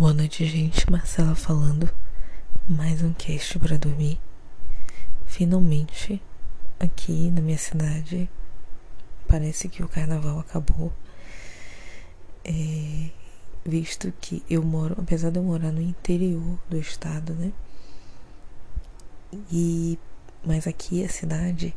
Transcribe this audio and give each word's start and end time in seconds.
Boa 0.00 0.14
noite, 0.14 0.46
gente. 0.46 0.90
Marcela 0.90 1.34
falando. 1.34 1.86
Mais 2.66 3.02
um 3.02 3.12
cast 3.12 3.58
para 3.58 3.76
dormir. 3.76 4.18
Finalmente, 5.26 6.22
aqui 6.78 7.30
na 7.30 7.42
minha 7.42 7.58
cidade, 7.58 8.26
parece 9.28 9.68
que 9.68 9.82
o 9.82 9.88
carnaval 9.88 10.38
acabou. 10.38 10.90
É, 12.42 13.10
visto 13.62 14.10
que 14.22 14.42
eu 14.48 14.62
moro, 14.62 14.96
apesar 14.98 15.28
de 15.28 15.38
eu 15.38 15.42
morar 15.42 15.70
no 15.70 15.82
interior 15.82 16.58
do 16.70 16.78
estado, 16.78 17.34
né? 17.34 17.52
E 19.52 19.98
mas 20.42 20.66
aqui 20.66 21.04
a 21.04 21.10
cidade 21.10 21.76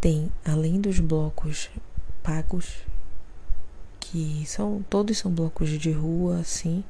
tem, 0.00 0.30
além 0.44 0.80
dos 0.80 1.00
blocos 1.00 1.68
pagos, 2.22 2.76
que 3.98 4.44
são 4.46 4.84
todos 4.88 5.18
são 5.18 5.32
blocos 5.32 5.68
de 5.70 5.90
rua, 5.90 6.38
assim, 6.38 6.84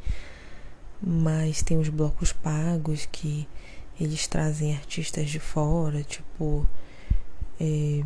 mas 1.03 1.63
tem 1.63 1.79
os 1.79 1.89
blocos 1.89 2.33
pagos 2.33 3.09
que 3.11 3.49
eles 4.01 4.27
trazem 4.27 4.75
artistas 4.75 5.29
de 5.31 5.39
fora, 5.39 6.03
tipo. 6.03 6.67
É, 7.61 8.03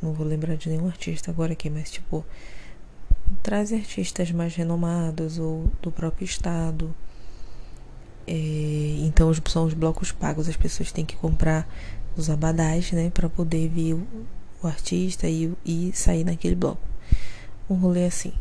não 0.00 0.12
vou 0.12 0.26
lembrar 0.26 0.56
de 0.56 0.68
nenhum 0.68 0.86
artista 0.86 1.30
agora 1.30 1.52
aqui, 1.52 1.68
mas 1.70 1.90
tipo. 1.90 2.24
Trazem 3.42 3.78
artistas 3.78 4.30
mais 4.32 4.54
renomados 4.54 5.38
ou 5.38 5.70
do 5.80 5.90
próprio 5.90 6.24
estado. 6.24 6.94
É, 8.26 8.96
então 9.00 9.32
são 9.48 9.64
os 9.64 9.74
blocos 9.74 10.12
pagos, 10.12 10.48
as 10.48 10.56
pessoas 10.56 10.92
têm 10.92 11.04
que 11.04 11.16
comprar 11.16 11.68
os 12.16 12.28
abadás, 12.28 12.92
né, 12.92 13.10
para 13.10 13.28
poder 13.28 13.68
ver 13.68 13.94
o, 13.94 14.06
o 14.62 14.66
artista 14.66 15.28
e, 15.28 15.52
e 15.64 15.92
sair 15.94 16.24
naquele 16.24 16.54
bloco. 16.54 16.82
Um 17.68 17.74
rolê 17.74 18.04
assim. 18.06 18.32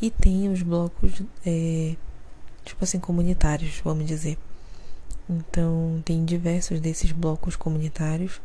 E 0.00 0.10
tem 0.10 0.50
os 0.50 0.62
blocos, 0.62 1.22
é, 1.44 1.94
tipo 2.64 2.82
assim, 2.82 2.98
comunitários, 2.98 3.80
vamos 3.84 4.06
dizer. 4.06 4.38
Então, 5.28 6.02
tem 6.04 6.24
diversos 6.24 6.80
desses 6.80 7.12
blocos 7.12 7.54
comunitários. 7.54 8.40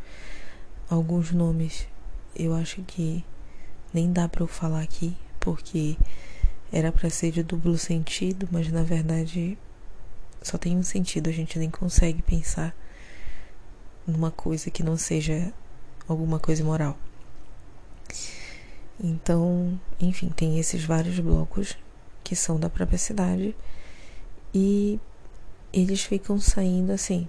Alguns 0.90 1.32
nomes 1.32 1.88
eu 2.36 2.54
acho 2.54 2.82
que 2.84 3.24
nem 3.94 4.12
dá 4.12 4.28
para 4.28 4.44
eu 4.44 4.48
falar 4.48 4.82
aqui, 4.82 5.16
porque 5.40 5.98
era 6.72 6.92
para 6.92 7.10
ser 7.10 7.32
de 7.32 7.42
duplo 7.42 7.78
sentido, 7.78 8.48
mas 8.52 8.70
na 8.72 8.84
verdade 8.84 9.58
só 10.42 10.58
tem 10.58 10.78
um 10.78 10.84
sentido, 10.84 11.30
a 11.30 11.34
gente 11.34 11.58
nem 11.58 11.70
consegue 11.70 12.22
pensar 12.22 12.76
numa 14.06 14.30
coisa 14.30 14.70
que 14.70 14.84
não 14.84 14.98
seja 14.98 15.54
alguma 16.08 16.40
coisa 16.40 16.64
moral. 16.64 16.98
Então, 19.00 19.80
enfim, 20.00 20.30
tem 20.30 20.58
esses 20.60 20.84
vários 20.84 21.20
blocos 21.20 21.78
que 22.24 22.36
são 22.36 22.60
da 22.60 22.70
própria 22.70 22.98
cidade 22.98 23.56
e 24.54 25.00
eles 25.74 26.04
ficam 26.04 26.40
saindo 26.40 26.92
assim, 26.92 27.28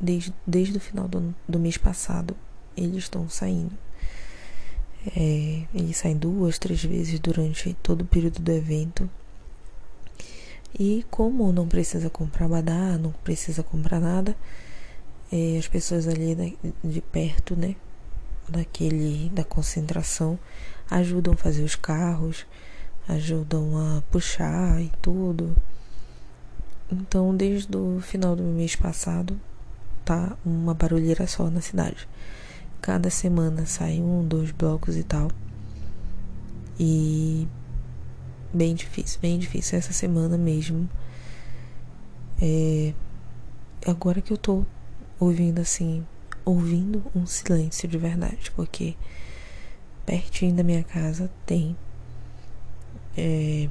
desde, 0.00 0.34
desde 0.46 0.76
o 0.76 0.80
final 0.80 1.06
do, 1.06 1.34
do 1.48 1.58
mês 1.58 1.76
passado, 1.76 2.36
eles 2.76 3.04
estão 3.04 3.28
saindo. 3.28 3.76
É, 5.16 5.62
eles 5.72 5.96
saem 5.96 6.16
duas, 6.16 6.58
três 6.58 6.82
vezes 6.84 7.20
durante 7.20 7.74
todo 7.82 8.02
o 8.02 8.06
período 8.06 8.40
do 8.40 8.50
evento. 8.50 9.08
E 10.78 11.04
como 11.10 11.52
não 11.52 11.66
precisa 11.66 12.10
comprar 12.10 12.48
badá, 12.48 12.98
não 12.98 13.12
precisa 13.24 13.62
comprar 13.62 14.00
nada, 14.00 14.36
é, 15.32 15.56
as 15.58 15.68
pessoas 15.68 16.06
ali 16.06 16.58
de 16.82 17.00
perto, 17.00 17.56
né, 17.56 17.74
daquele 18.48 19.30
da 19.30 19.44
concentração, 19.44 20.38
ajudam 20.90 21.34
a 21.34 21.36
fazer 21.36 21.62
os 21.62 21.74
carros, 21.74 22.46
ajudam 23.08 23.76
a 23.76 24.02
puxar 24.10 24.80
e 24.80 24.90
tudo. 25.02 25.56
Então, 26.90 27.36
desde 27.36 27.76
o 27.76 28.00
final 28.00 28.34
do 28.34 28.42
mês 28.42 28.74
passado, 28.74 29.38
tá 30.04 30.36
uma 30.44 30.72
barulheira 30.72 31.26
só 31.26 31.50
na 31.50 31.60
cidade. 31.60 32.08
Cada 32.80 33.10
semana 33.10 33.66
sai 33.66 34.00
um, 34.00 34.26
dois 34.26 34.50
blocos 34.50 34.96
e 34.96 35.02
tal. 35.02 35.30
E 36.80 37.46
bem 38.54 38.74
difícil, 38.74 39.20
bem 39.20 39.38
difícil. 39.38 39.78
Essa 39.78 39.92
semana 39.92 40.38
mesmo. 40.38 40.88
É, 42.40 42.94
agora 43.86 44.22
que 44.22 44.32
eu 44.32 44.38
tô 44.38 44.64
ouvindo 45.18 45.60
assim, 45.60 46.06
ouvindo 46.44 47.02
um 47.14 47.26
silêncio 47.26 47.88
de 47.88 47.98
verdade, 47.98 48.50
porque 48.52 48.94
pertinho 50.08 50.54
da 50.54 50.62
minha 50.62 50.82
casa 50.82 51.30
tem 51.44 51.76
é, 53.14 53.68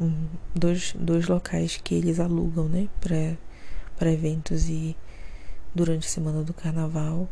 um, 0.00 0.28
dois, 0.54 0.94
dois 0.96 1.26
locais 1.26 1.76
que 1.82 1.96
eles 1.96 2.20
alugam, 2.20 2.68
né, 2.68 2.88
para 3.00 4.12
eventos 4.12 4.68
e 4.70 4.96
durante 5.74 6.06
a 6.06 6.10
semana 6.10 6.44
do 6.44 6.54
carnaval 6.54 7.28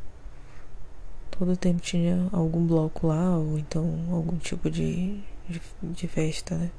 todo 1.30 1.56
tempo 1.56 1.80
tinha 1.80 2.28
algum 2.32 2.66
bloco 2.66 3.06
lá 3.06 3.38
ou 3.38 3.56
então 3.56 4.08
algum 4.10 4.36
tipo 4.38 4.68
de, 4.68 5.20
de, 5.48 5.62
de 5.80 6.08
festa, 6.08 6.56
né? 6.56 6.70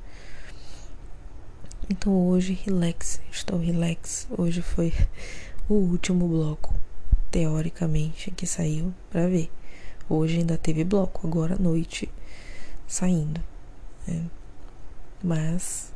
Então 1.90 2.28
hoje 2.28 2.60
relax, 2.66 3.22
estou 3.32 3.58
relax. 3.58 4.28
Hoje 4.38 4.62
foi 4.62 4.94
o 5.68 5.76
último 5.76 6.28
bloco, 6.28 6.74
teoricamente, 7.32 8.32
que 8.32 8.46
saiu 8.46 8.94
para 9.10 9.28
ver. 9.28 9.50
Hoje 10.10 10.40
ainda 10.40 10.58
teve 10.58 10.84
bloco, 10.84 11.26
agora 11.26 11.56
à 11.56 11.60
noite 11.60 12.10
saindo. 12.88 13.42
Né? 14.08 14.26
Mas, 15.24 15.94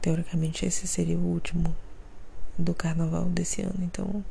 teoricamente, 0.00 0.64
esse 0.64 0.86
seria 0.86 1.18
o 1.18 1.26
último 1.26 1.74
do 2.58 2.74
carnaval 2.74 3.24
desse 3.26 3.62
ano. 3.62 3.80
Então, 3.80 4.24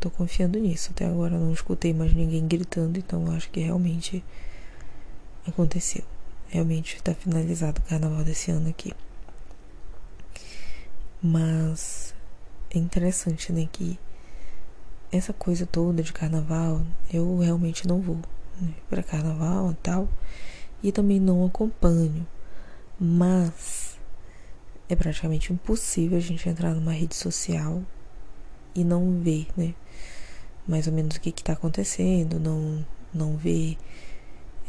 tô 0.00 0.10
confiando 0.10 0.58
nisso. 0.58 0.90
Até 0.90 1.06
agora 1.06 1.38
não 1.38 1.52
escutei 1.52 1.92
mais 1.92 2.12
ninguém 2.12 2.46
gritando, 2.46 2.98
então 2.98 3.30
acho 3.32 3.50
que 3.50 3.60
realmente 3.60 4.24
aconteceu. 5.46 6.02
Realmente 6.48 6.96
está 6.96 7.14
finalizado 7.14 7.80
o 7.80 7.88
carnaval 7.88 8.24
desse 8.24 8.50
ano 8.50 8.68
aqui. 8.68 8.92
Mas 11.22 12.14
é 12.70 12.78
interessante, 12.78 13.52
né, 13.52 13.68
que 13.70 13.98
essa 15.12 15.32
coisa 15.32 15.66
toda 15.66 16.02
de 16.02 16.12
carnaval, 16.12 16.82
eu 17.12 17.38
realmente 17.38 17.86
não 17.86 18.00
vou 18.00 18.18
né, 18.60 18.72
para 18.88 19.02
carnaval 19.02 19.72
e 19.72 19.74
tal, 19.76 20.08
e 20.82 20.92
também 20.92 21.20
não 21.20 21.44
acompanho. 21.44 22.26
Mas 22.98 23.98
é 24.88 24.96
praticamente 24.96 25.52
impossível 25.52 26.18
a 26.18 26.20
gente 26.20 26.48
entrar 26.48 26.74
numa 26.74 26.92
rede 26.92 27.14
social 27.14 27.82
e 28.74 28.84
não 28.84 29.20
ver, 29.20 29.48
né, 29.56 29.74
mais 30.66 30.86
ou 30.86 30.92
menos 30.92 31.16
o 31.16 31.20
que 31.20 31.30
está 31.30 31.52
acontecendo, 31.52 32.38
não, 32.38 32.84
não 33.12 33.36
ver 33.36 33.76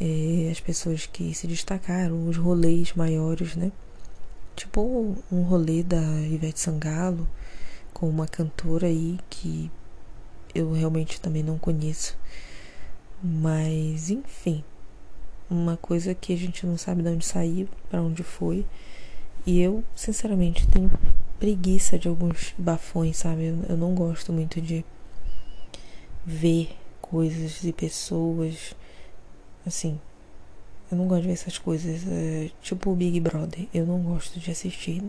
é, 0.00 0.50
as 0.50 0.60
pessoas 0.60 1.06
que 1.06 1.32
se 1.34 1.46
destacaram, 1.46 2.26
os 2.28 2.36
rolês 2.36 2.92
maiores, 2.94 3.54
né? 3.54 3.70
Tipo 4.56 5.16
um 5.30 5.42
rolê 5.42 5.82
da 5.82 6.02
Ivete 6.02 6.60
Sangalo 6.60 7.28
com 7.92 8.08
uma 8.08 8.26
cantora 8.26 8.86
aí 8.86 9.18
que 9.30 9.70
eu 10.54 10.72
realmente 10.72 11.20
também 11.20 11.42
não 11.42 11.56
conheço. 11.56 12.16
Mas, 13.22 14.10
enfim, 14.10 14.64
uma 15.48 15.76
coisa 15.76 16.14
que 16.14 16.32
a 16.32 16.36
gente 16.36 16.66
não 16.66 16.76
sabe 16.76 17.02
de 17.02 17.08
onde 17.08 17.24
saiu, 17.24 17.68
para 17.88 18.02
onde 18.02 18.22
foi. 18.22 18.66
E 19.46 19.60
eu, 19.60 19.84
sinceramente, 19.94 20.66
tenho 20.66 20.90
preguiça 21.38 21.98
de 21.98 22.08
alguns 22.08 22.54
bafões, 22.58 23.16
sabe? 23.18 23.46
Eu, 23.46 23.58
eu 23.68 23.76
não 23.76 23.94
gosto 23.94 24.32
muito 24.32 24.60
de 24.60 24.84
ver 26.24 26.76
coisas 27.00 27.62
e 27.62 27.72
pessoas. 27.72 28.74
Assim, 29.66 30.00
eu 30.90 30.98
não 30.98 31.06
gosto 31.06 31.22
de 31.22 31.28
ver 31.28 31.34
essas 31.34 31.58
coisas. 31.58 32.02
É, 32.08 32.50
tipo 32.60 32.90
o 32.90 32.96
Big 32.96 33.20
Brother. 33.20 33.68
Eu 33.72 33.86
não 33.86 34.00
gosto 34.00 34.40
de 34.40 34.50
assistir. 34.50 35.02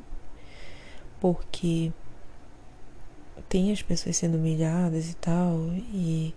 Porque 1.20 1.92
tem 3.50 3.72
as 3.72 3.82
pessoas 3.82 4.18
sendo 4.18 4.38
humilhadas 4.38 5.10
e 5.10 5.16
tal, 5.16 5.58
e 5.94 6.34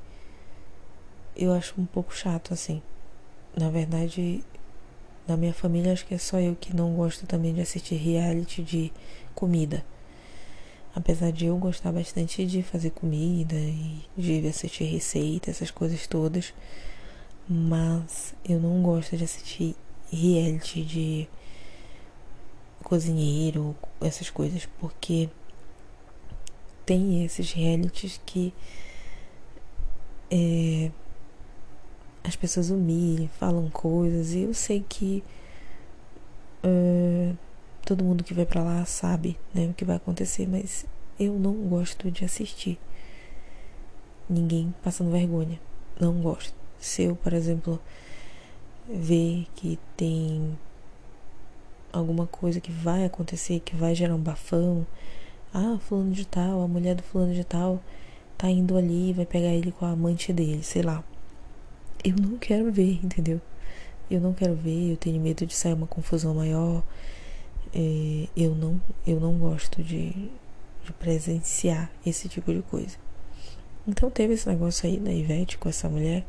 eu 1.37 1.53
acho 1.53 1.81
um 1.81 1.87
pouco 1.87 2.15
chato 2.15 2.53
assim. 2.53 2.83
Na 3.55 3.71
verdade, 3.71 4.43
na 5.27 5.37
minha 5.37 5.55
família 5.55 5.93
acho 5.93 6.07
que 6.07 6.15
é 6.15 6.19
só 6.19 6.39
eu 6.39 6.57
que 6.57 6.75
não 6.75 6.95
gosto 6.95 7.27
também 7.27 7.55
de 7.55 7.61
assistir 7.61 7.97
reality 7.97 8.63
de 8.63 8.93
comida. 9.35 9.85
Apesar 10.95 11.31
de 11.31 11.47
eu 11.47 11.57
gostar 11.59 11.93
bastante 11.93 12.47
de 12.47 12.63
fazer 12.63 12.91
comida 12.91 13.55
e 13.55 14.03
de 14.17 14.47
assistir 14.49 14.85
receita, 14.85 15.51
essas 15.51 15.71
coisas 15.71 16.07
todas, 16.07 16.55
mas 17.49 18.35
eu 18.49 18.59
não 18.59 18.83
gosto 18.83 19.17
de 19.17 19.25
assistir 19.25 19.77
reality 20.11 20.83
de 20.83 21.29
cozinheiro, 22.83 23.77
essas 24.01 24.31
coisas, 24.31 24.67
porque 24.79 25.29
tem 26.87 27.25
esses 27.25 27.53
realities 27.53 28.21
que 28.25 28.55
é, 30.31 30.91
as 32.27 32.35
pessoas 32.35 32.71
humilham, 32.71 33.29
falam 33.39 33.71
coisas, 33.71 34.33
e 34.33 34.41
eu 34.41 34.53
sei 34.53 34.85
que 34.89 35.23
é, 36.63 37.33
todo 37.85 38.05
mundo 38.05 38.25
que 38.25 38.35
vai 38.35 38.45
para 38.45 38.63
lá 38.65 38.85
sabe, 38.85 39.39
né, 39.55 39.69
o 39.69 39.75
que 39.75 39.85
vai 39.85 39.97
acontecer, 39.97 40.49
mas 40.49 40.85
eu 41.21 41.35
não 41.39 41.55
gosto 41.55 42.11
de 42.11 42.25
assistir 42.25 42.79
ninguém 44.29 44.75
passando 44.83 45.11
vergonha. 45.11 45.61
Não 46.01 46.15
gosto. 46.21 46.53
Se 46.81 47.05
eu, 47.05 47.15
por 47.15 47.33
exemplo, 47.33 47.81
ver 48.89 49.47
que 49.55 49.79
tem 49.97 50.59
alguma 51.93 52.27
coisa 52.27 52.61
que 52.61 52.73
vai 52.73 53.05
acontecer, 53.05 53.61
que 53.61 53.77
vai 53.77 53.95
gerar 53.95 54.17
um 54.17 54.21
bafão, 54.21 54.85
ah, 55.55 55.79
fulano 55.81 56.11
de 56.11 56.27
tal, 56.27 56.61
a 56.61 56.69
mulher 56.69 56.97
do 56.97 57.03
fulano 57.05 57.33
de 57.33 57.45
tal 57.45 57.81
tá 58.37 58.51
indo 58.51 58.77
ali, 58.77 59.13
vai 59.13 59.25
pegar 59.25 59.49
ele 59.49 59.73
com 59.73 59.87
a 59.87 59.91
amante 59.91 60.33
dele, 60.33 60.63
sei 60.63 60.83
lá. 60.83 61.03
Eu 62.05 62.15
não 62.17 62.39
quero 62.39 62.71
ver, 62.71 63.01
entendeu? 63.05 63.41
Eu 64.11 64.21
não 64.21 64.33
quero 64.33 64.55
ver, 64.55 64.93
eu 64.93 64.97
tenho 64.97 65.21
medo 65.21 65.45
de 65.47 65.55
sair 65.55 65.73
uma 65.73 65.87
confusão 65.87 66.35
maior. 66.35 66.83
É, 67.75 68.29
eu 68.37 68.55
não, 68.55 68.81
eu 69.07 69.19
não 69.19 69.39
gosto 69.39 69.83
de, 69.83 70.11
de 70.85 70.93
presenciar 70.99 71.91
esse 72.05 72.29
tipo 72.29 72.53
de 72.53 72.63
coisa. 72.63 72.97
Então 73.87 74.11
teve 74.11 74.35
esse 74.35 74.49
negócio 74.49 74.89
aí 74.89 74.99
da 74.99 75.13
Ivete 75.13 75.59
com 75.59 75.69
essa 75.69 75.89
mulher. 75.89 76.25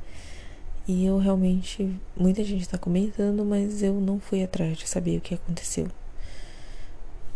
E 0.87 1.05
eu 1.05 1.17
realmente. 1.17 1.93
Muita 2.15 2.43
gente 2.43 2.61
está 2.61 2.77
comentando, 2.77 3.43
mas 3.43 3.83
eu 3.83 3.95
não 3.99 4.19
fui 4.19 4.43
atrás 4.43 4.77
de 4.77 4.87
saber 4.87 5.17
o 5.17 5.21
que 5.21 5.35
aconteceu. 5.35 5.87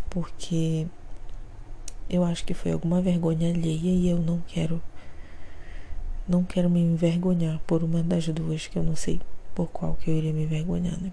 Porque 0.08 0.86
eu 2.08 2.24
acho 2.24 2.44
que 2.44 2.54
foi 2.54 2.72
alguma 2.72 3.00
vergonha 3.00 3.50
alheia 3.50 3.90
e 3.90 4.08
eu 4.08 4.18
não 4.18 4.40
quero. 4.46 4.82
Não 6.28 6.44
quero 6.44 6.70
me 6.70 6.80
envergonhar 6.80 7.60
por 7.66 7.82
uma 7.82 8.02
das 8.02 8.28
duas, 8.28 8.66
que 8.66 8.78
eu 8.78 8.82
não 8.82 8.96
sei 8.96 9.20
por 9.54 9.68
qual 9.68 9.94
que 9.94 10.10
eu 10.10 10.16
iria 10.16 10.32
me 10.32 10.44
envergonhar, 10.44 11.00
né? 11.00 11.12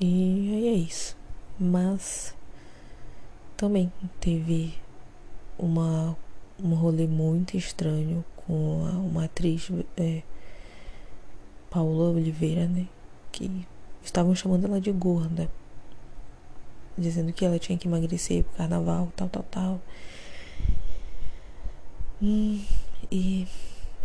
E 0.00 0.52
aí 0.54 0.68
é 0.68 0.72
isso. 0.72 1.16
Mas 1.58 2.34
também 3.56 3.92
teve 4.20 4.74
uma, 5.58 6.16
um 6.62 6.74
rolê 6.74 7.06
muito 7.06 7.56
estranho 7.56 8.24
com 8.36 8.82
uma 8.84 9.24
atriz, 9.24 9.70
é, 9.96 10.22
Paula 11.68 12.10
Oliveira, 12.10 12.68
né? 12.68 12.86
Que 13.32 13.66
estavam 14.02 14.34
chamando 14.34 14.66
ela 14.66 14.80
de 14.80 14.92
gorda. 14.92 15.50
Dizendo 16.96 17.32
que 17.32 17.44
ela 17.44 17.58
tinha 17.58 17.78
que 17.78 17.88
emagrecer 17.88 18.44
pro 18.44 18.56
carnaval, 18.56 19.12
tal, 19.16 19.28
tal, 19.28 19.42
tal. 19.44 19.80
Hum, 22.20 22.60
e 23.10 23.46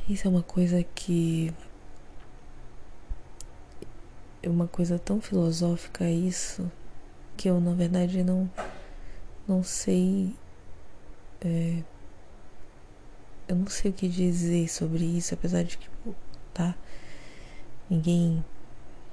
isso 0.08 0.28
é 0.28 0.30
uma 0.30 0.44
coisa 0.44 0.84
que. 0.84 1.54
É 4.42 4.50
uma 4.50 4.68
coisa 4.68 5.00
tão 5.00 5.22
filosófica 5.22 6.10
isso 6.10 6.70
que 7.38 7.50
eu 7.50 7.60
na 7.62 7.74
verdade 7.74 8.24
não 8.24 8.50
não 9.48 9.64
sei 9.64 10.36
é, 11.42 11.82
eu 13.48 13.56
não 13.56 13.68
sei 13.68 13.92
o 13.92 13.94
que 13.94 14.08
dizer 14.08 14.70
sobre 14.70 15.04
isso, 15.04 15.34
apesar 15.34 15.64
de 15.64 15.78
que, 15.78 15.88
tá? 16.54 16.76
Ninguém 17.90 18.44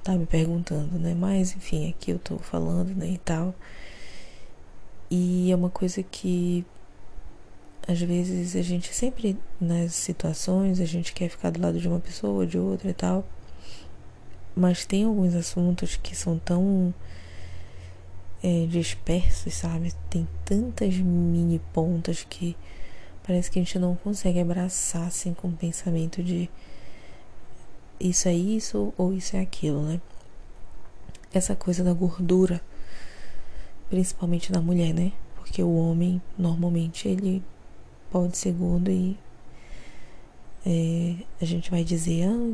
tá 0.03 0.13
me 0.15 0.25
perguntando, 0.25 0.97
né? 0.97 1.13
Mas, 1.13 1.55
enfim, 1.55 1.89
aqui 1.89 2.11
eu 2.11 2.19
tô 2.19 2.37
falando, 2.39 2.95
né? 2.95 3.07
E 3.07 3.17
tal. 3.17 3.53
E 5.09 5.51
é 5.51 5.55
uma 5.55 5.69
coisa 5.69 6.01
que 6.01 6.65
às 7.91 8.01
vezes 8.01 8.55
a 8.55 8.61
gente 8.61 8.93
sempre 8.93 9.37
nas 9.59 9.93
situações 9.93 10.79
a 10.79 10.85
gente 10.85 11.13
quer 11.13 11.29
ficar 11.29 11.49
do 11.49 11.61
lado 11.61 11.79
de 11.79 11.87
uma 11.87 11.99
pessoa 11.99 12.33
ou 12.33 12.45
de 12.45 12.57
outra 12.57 12.89
e 12.89 12.93
tal. 12.93 13.25
Mas 14.55 14.85
tem 14.85 15.03
alguns 15.03 15.35
assuntos 15.35 15.97
que 15.97 16.15
são 16.15 16.39
tão 16.39 16.93
é, 18.41 18.65
dispersos, 18.65 19.53
sabe? 19.53 19.93
Tem 20.09 20.27
tantas 20.45 20.95
mini 20.95 21.59
pontas 21.73 22.25
que 22.27 22.55
parece 23.25 23.51
que 23.51 23.59
a 23.59 23.61
gente 23.61 23.77
não 23.77 23.95
consegue 23.95 24.39
abraçar 24.39 25.07
assim 25.07 25.33
com 25.33 25.49
o 25.49 25.53
pensamento 25.53 26.23
de 26.23 26.49
isso 27.99 28.27
é 28.27 28.33
isso 28.33 28.93
ou 28.97 29.13
isso 29.13 29.35
é 29.35 29.41
aquilo, 29.41 29.83
né? 29.83 30.01
Essa 31.33 31.55
coisa 31.55 31.83
da 31.83 31.93
gordura, 31.93 32.61
principalmente 33.89 34.51
na 34.51 34.61
mulher, 34.61 34.93
né? 34.93 35.11
Porque 35.35 35.61
o 35.61 35.75
homem 35.75 36.21
normalmente 36.37 37.07
ele 37.07 37.43
pode 38.11 38.37
ser 38.37 38.51
gordo 38.51 38.91
e 38.91 39.17
é, 40.65 41.15
a 41.41 41.45
gente 41.45 41.71
vai 41.71 41.83
dizer 41.83 42.25
ah, 42.25 42.53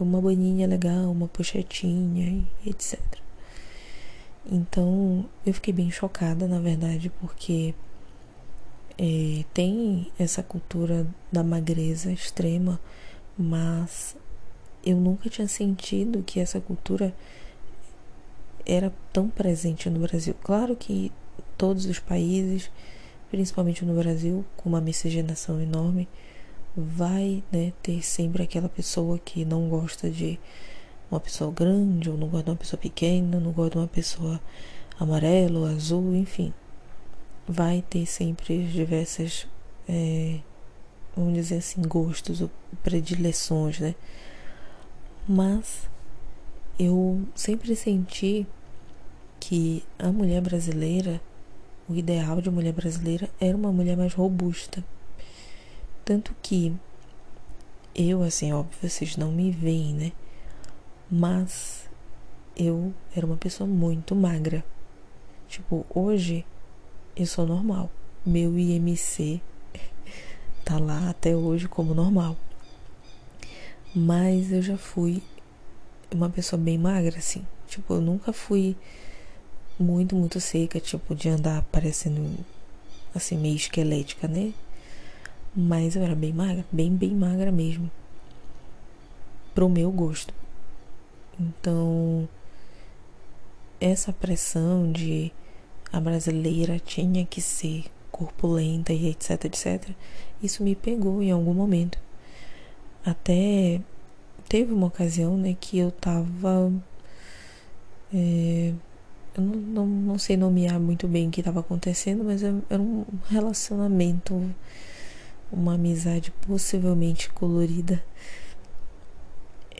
uma 0.00 0.20
baninha 0.20 0.66
legal, 0.66 1.10
uma 1.10 1.28
pochetinha 1.28 2.44
etc. 2.64 3.00
Então 4.50 5.24
eu 5.44 5.52
fiquei 5.54 5.74
bem 5.74 5.90
chocada, 5.90 6.46
na 6.48 6.60
verdade, 6.60 7.10
porque 7.20 7.74
é, 8.98 9.44
tem 9.52 10.10
essa 10.18 10.42
cultura 10.42 11.06
da 11.30 11.42
magreza 11.42 12.12
extrema, 12.12 12.80
mas 13.36 14.16
eu 14.84 14.96
nunca 14.96 15.28
tinha 15.28 15.48
sentido 15.48 16.22
que 16.22 16.40
essa 16.40 16.60
cultura 16.60 17.14
era 18.66 18.92
tão 19.12 19.28
presente 19.28 19.88
no 19.90 20.00
Brasil. 20.00 20.34
Claro 20.42 20.76
que 20.76 21.12
todos 21.56 21.86
os 21.86 21.98
países, 21.98 22.70
principalmente 23.32 23.82
no 23.82 23.94
Brasil, 23.94 24.44
com 24.58 24.68
uma 24.68 24.80
miscigenação 24.80 25.58
enorme, 25.58 26.06
vai 26.76 27.42
né, 27.50 27.72
ter 27.82 28.02
sempre 28.02 28.42
aquela 28.42 28.68
pessoa 28.68 29.18
que 29.18 29.42
não 29.42 29.70
gosta 29.70 30.10
de 30.10 30.38
uma 31.10 31.18
pessoa 31.18 31.50
grande, 31.50 32.10
ou 32.10 32.18
não 32.18 32.28
gosta 32.28 32.44
de 32.44 32.50
uma 32.50 32.56
pessoa 32.56 32.78
pequena, 32.78 33.40
não 33.40 33.50
gosta 33.50 33.70
de 33.70 33.78
uma 33.78 33.88
pessoa 33.88 34.38
amarelo, 35.00 35.64
azul, 35.64 36.14
enfim. 36.14 36.52
Vai 37.48 37.82
ter 37.88 38.04
sempre 38.04 38.66
diversas, 38.66 39.48
é, 39.88 40.40
vamos 41.16 41.32
dizer 41.32 41.56
assim, 41.56 41.80
gostos 41.80 42.42
ou 42.42 42.50
predileções, 42.82 43.80
né? 43.80 43.94
Mas 45.26 45.88
eu 46.78 47.22
sempre 47.34 47.74
senti 47.74 48.46
que 49.40 49.82
a 49.98 50.12
mulher 50.12 50.42
brasileira, 50.42 51.18
o 51.92 51.96
ideal 51.96 52.40
de 52.40 52.50
mulher 52.50 52.72
brasileira 52.72 53.28
era 53.38 53.56
uma 53.56 53.70
mulher 53.70 53.96
mais 53.96 54.14
robusta. 54.14 54.82
Tanto 56.04 56.34
que 56.42 56.74
eu, 57.94 58.22
assim, 58.22 58.52
óbvio, 58.52 58.88
vocês 58.88 59.16
não 59.18 59.30
me 59.30 59.50
veem, 59.50 59.94
né? 59.94 60.12
Mas 61.10 61.88
eu 62.56 62.94
era 63.14 63.26
uma 63.26 63.36
pessoa 63.36 63.68
muito 63.68 64.14
magra. 64.14 64.64
Tipo, 65.48 65.84
hoje 65.94 66.46
eu 67.14 67.26
sou 67.26 67.46
normal. 67.46 67.90
Meu 68.24 68.58
IMC 68.58 69.42
tá 70.64 70.78
lá 70.78 71.10
até 71.10 71.36
hoje 71.36 71.68
como 71.68 71.92
normal. 71.92 72.38
Mas 73.94 74.50
eu 74.50 74.62
já 74.62 74.78
fui 74.78 75.22
uma 76.10 76.30
pessoa 76.30 76.60
bem 76.60 76.78
magra, 76.78 77.18
assim. 77.18 77.46
Tipo, 77.66 77.94
eu 77.94 78.00
nunca 78.00 78.32
fui 78.32 78.74
muito, 79.82 80.16
muito 80.16 80.40
seca, 80.40 80.80
tipo, 80.80 81.14
de 81.14 81.28
andar 81.28 81.62
parecendo 81.64 82.38
assim, 83.14 83.36
meio 83.36 83.56
esquelética, 83.56 84.26
né? 84.28 84.52
Mas 85.54 85.96
eu 85.96 86.02
era 86.02 86.14
bem 86.14 86.32
magra, 86.32 86.64
bem, 86.72 86.94
bem 86.94 87.10
magra 87.14 87.52
mesmo. 87.52 87.90
Pro 89.54 89.68
meu 89.68 89.90
gosto. 89.90 90.32
Então, 91.38 92.28
essa 93.80 94.12
pressão 94.12 94.90
de 94.90 95.32
a 95.92 96.00
brasileira 96.00 96.78
tinha 96.78 97.26
que 97.26 97.40
ser 97.42 97.84
corpulenta 98.10 98.92
e 98.92 99.08
etc, 99.08 99.44
etc, 99.44 99.90
isso 100.42 100.62
me 100.62 100.74
pegou 100.74 101.22
em 101.22 101.30
algum 101.30 101.52
momento. 101.52 101.98
Até 103.04 103.80
teve 104.48 104.72
uma 104.72 104.86
ocasião, 104.86 105.36
né, 105.36 105.56
que 105.60 105.78
eu 105.78 105.90
tava. 105.90 106.72
É, 108.14 108.72
eu 109.34 109.42
não, 109.42 109.56
não, 109.56 109.86
não, 109.86 110.18
sei 110.18 110.36
nomear 110.36 110.78
muito 110.78 111.08
bem 111.08 111.28
o 111.28 111.30
que 111.30 111.40
estava 111.40 111.60
acontecendo, 111.60 112.22
mas 112.22 112.42
era 112.42 112.82
um 112.82 113.04
relacionamento, 113.28 114.50
uma 115.50 115.74
amizade 115.74 116.30
possivelmente 116.46 117.30
colorida. 117.30 118.02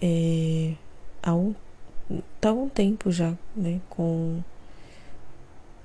É, 0.00 0.74
há 1.22 1.34
um, 1.34 1.54
tá 2.40 2.52
um 2.52 2.68
tempo 2.68 3.10
já, 3.10 3.36
né, 3.54 3.80
com 3.90 4.42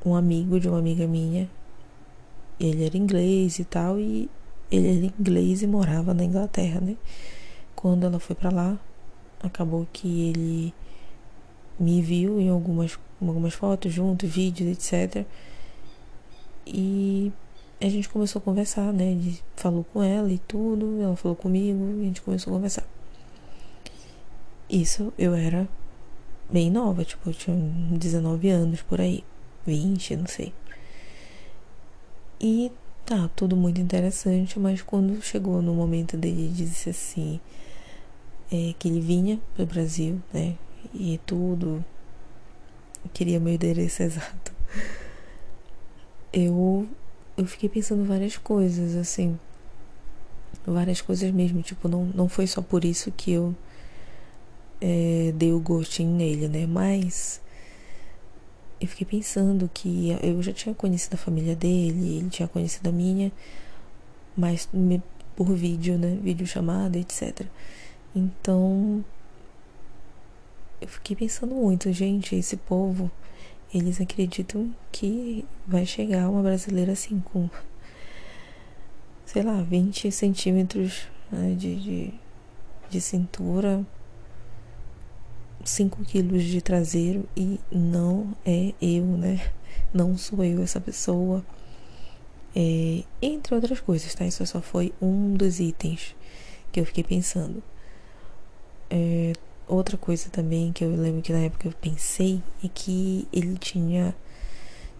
um 0.05 0.15
amigo 0.15 0.59
de 0.59 0.69
uma 0.69 0.79
amiga 0.79 1.05
minha. 1.05 1.49
Ele 2.59 2.85
era 2.85 2.97
inglês 2.97 3.59
e 3.59 3.65
tal, 3.65 3.99
e 3.99 4.29
ele 4.71 4.87
era 4.87 5.13
inglês 5.19 5.61
e 5.61 5.67
morava 5.67 6.13
na 6.13 6.23
Inglaterra, 6.23 6.79
né? 6.79 6.95
Quando 7.75 8.05
ela 8.05 8.19
foi 8.19 8.35
para 8.35 8.49
lá, 8.49 8.79
acabou 9.41 9.87
que 9.91 10.29
ele 10.29 10.73
me 11.79 12.01
viu 12.01 12.39
em 12.39 12.49
algumas, 12.49 12.97
algumas 13.21 13.53
fotos 13.53 13.93
junto, 13.93 14.27
vídeos, 14.27 14.69
etc. 14.71 15.25
E 16.65 17.31
a 17.79 17.89
gente 17.89 18.09
começou 18.09 18.39
a 18.39 18.43
conversar, 18.43 18.91
né? 18.91 19.11
Ele 19.11 19.39
falou 19.55 19.83
com 19.93 20.01
ela 20.01 20.31
e 20.31 20.39
tudo, 20.39 21.01
ela 21.01 21.15
falou 21.15 21.35
comigo, 21.35 21.79
e 21.97 22.01
a 22.01 22.05
gente 22.05 22.21
começou 22.21 22.51
a 22.51 22.55
conversar. 22.57 22.87
Isso 24.69 25.13
eu 25.17 25.33
era 25.33 25.67
bem 26.49 26.69
nova, 26.69 27.05
tipo, 27.05 27.29
eu 27.29 27.33
tinha 27.33 27.55
19 27.91 28.49
anos 28.49 28.81
por 28.81 28.99
aí, 28.99 29.23
20, 29.65 30.15
não 30.17 30.27
sei. 30.27 30.53
E 32.39 32.71
tá, 33.05 33.29
tudo 33.35 33.55
muito 33.55 33.79
interessante, 33.79 34.59
mas 34.59 34.81
quando 34.81 35.21
chegou 35.21 35.61
no 35.61 35.73
momento 35.73 36.17
dele 36.17 36.51
disse 36.53 36.89
assim, 36.89 37.39
é, 38.51 38.73
que 38.77 38.87
ele 38.87 38.99
vinha 38.99 39.39
pro 39.55 39.65
Brasil, 39.65 40.21
né? 40.33 40.55
E 40.93 41.19
tudo, 41.25 41.83
queria 43.07 43.39
meu 43.39 43.53
endereço 43.53 44.03
exato. 44.03 44.53
Eu, 46.31 46.87
eu 47.37 47.45
fiquei 47.45 47.69
pensando 47.69 48.03
várias 48.05 48.37
coisas, 48.37 48.95
assim, 48.95 49.39
várias 50.65 51.01
coisas 51.01 51.31
mesmo, 51.31 51.61
tipo, 51.61 51.87
não, 51.87 52.05
não 52.05 52.27
foi 52.27 52.45
só 52.47 52.61
por 52.61 52.83
isso 52.83 53.11
que 53.11 53.31
eu 53.31 53.55
é, 54.81 55.33
dei 55.35 55.53
o 55.53 55.59
gostinho 55.59 56.15
nele, 56.15 56.47
né? 56.47 56.65
Mas 56.67 57.41
eu 58.79 58.87
fiquei 58.87 59.07
pensando 59.07 59.69
que 59.73 60.15
eu 60.21 60.41
já 60.43 60.53
tinha 60.53 60.75
conhecido 60.75 61.15
a 61.15 61.17
família 61.17 61.55
dele, 61.55 62.17
ele 62.17 62.29
tinha 62.29 62.47
conhecido 62.47 62.89
a 62.89 62.91
minha, 62.91 63.31
mas 64.35 64.69
por 65.35 65.53
vídeo, 65.53 65.97
né? 65.97 66.17
Vídeo 66.21 66.45
chamada, 66.45 66.97
etc. 66.97 67.45
Então 68.15 69.03
eu 70.81 70.87
fiquei 70.87 71.15
pensando 71.15 71.55
muito, 71.55 71.91
gente, 71.91 72.35
esse 72.35 72.57
povo, 72.57 73.11
eles 73.73 73.99
acreditam 73.99 74.73
que 74.91 75.45
vai 75.65 75.85
chegar 75.85 76.29
uma 76.29 76.41
brasileira 76.41 76.93
assim 76.93 77.19
com 77.19 77.49
sei 79.25 79.43
lá, 79.43 79.61
20 79.61 80.11
centímetros 80.11 81.07
né, 81.31 81.53
de, 81.57 81.75
de, 81.75 82.13
de 82.89 83.01
cintura 83.01 83.85
5 85.67 86.03
quilos 86.05 86.43
de 86.43 86.61
traseiro 86.61 87.27
e 87.35 87.59
não 87.71 88.33
é 88.45 88.73
eu, 88.81 89.03
né? 89.05 89.51
Não 89.93 90.17
sou 90.17 90.43
eu 90.43 90.63
essa 90.63 90.79
pessoa. 90.79 91.45
É, 92.55 93.03
entre 93.21 93.53
outras 93.53 93.79
coisas, 93.79 94.13
tá? 94.15 94.25
Isso 94.25 94.45
só 94.45 94.61
foi 94.61 94.93
um 95.01 95.33
dos 95.33 95.59
itens 95.59 96.15
que 96.71 96.79
eu 96.79 96.85
fiquei 96.85 97.03
pensando. 97.03 97.61
É, 98.89 99.33
outra 99.67 99.97
coisa 99.97 100.29
também 100.29 100.71
que 100.71 100.83
eu 100.83 100.89
lembro 100.95 101.21
que 101.21 101.33
na 101.33 101.39
época 101.39 101.67
eu 101.67 101.73
pensei 101.73 102.41
é 102.63 102.67
que 102.73 103.27
ele 103.33 103.57
tinha. 103.57 104.15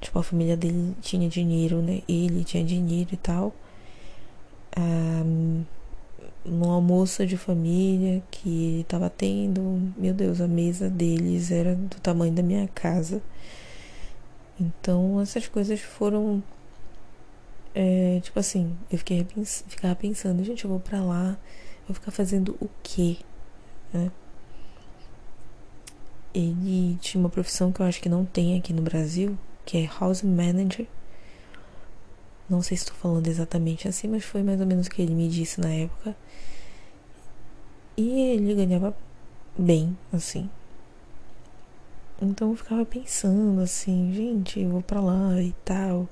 Tipo, 0.02 0.20
a 0.20 0.24
família 0.24 0.56
dele 0.56 0.96
tinha 1.02 1.28
dinheiro, 1.28 1.82
né? 1.82 2.02
Ele 2.08 2.44
tinha 2.44 2.64
dinheiro 2.64 3.10
e 3.14 3.18
tal. 3.18 3.54
No 6.46 6.70
almoço 6.72 7.26
de 7.26 7.36
família 7.38 8.24
que 8.32 8.50
ele 8.50 8.82
estava 8.82 9.10
tendo, 9.10 9.92
meu 9.98 10.14
Deus, 10.14 10.40
a 10.40 10.48
mesa 10.48 10.90
deles 10.90 11.52
era 11.52 11.76
do 11.76 12.00
tamanho 12.00 12.34
da 12.34 12.44
minha 12.44 12.68
casa. 12.70 13.22
Então 14.60 15.20
essas 15.22 15.48
coisas 15.48 15.80
foram. 15.82 16.44
É, 17.76 18.20
tipo 18.24 18.40
assim, 18.40 18.76
eu 18.92 18.98
fiquei 18.98 19.26
ficava 19.68 19.96
pensando, 19.96 20.44
gente, 20.44 20.64
eu 20.64 20.70
vou 20.70 20.80
pra 20.80 21.02
lá, 21.04 21.38
eu 21.82 21.88
vou 21.88 21.96
ficar 21.96 22.12
fazendo 22.12 22.58
o 22.60 22.70
quê? 22.82 23.18
Né? 23.94 24.12
Ele 26.34 26.98
tinha 27.02 27.20
uma 27.20 27.30
profissão 27.30 27.72
que 27.72 27.82
eu 27.82 27.86
acho 27.86 28.02
que 28.02 28.10
não 28.10 28.26
tem 28.26 28.58
aqui 28.58 28.74
no 28.74 28.82
Brasil, 28.82 29.38
que 29.66 29.78
é 29.78 29.90
house 30.00 30.22
manager. 30.22 30.86
Não 32.50 32.62
sei 32.62 32.78
se 32.78 32.84
estou 32.84 32.98
falando 32.98 33.28
exatamente 33.28 33.88
assim, 33.88 34.08
mas 34.08 34.24
foi 34.24 34.42
mais 34.44 34.60
ou 34.62 34.68
menos 34.68 34.88
o 34.88 34.90
que 34.90 35.02
ele 35.02 35.14
me 35.14 35.28
disse 35.28 35.60
na 35.60 35.70
época. 35.70 36.16
E 37.98 38.22
ele 38.22 38.54
ganhava 38.54 38.96
bem, 39.58 39.98
assim. 40.14 40.50
Então 42.22 42.50
eu 42.50 42.56
ficava 42.56 42.86
pensando 42.86 43.62
assim, 43.62 44.12
gente, 44.14 44.60
eu 44.60 44.70
vou 44.70 44.82
pra 44.82 45.02
lá 45.02 45.42
e 45.42 45.54
tal. 45.66 46.08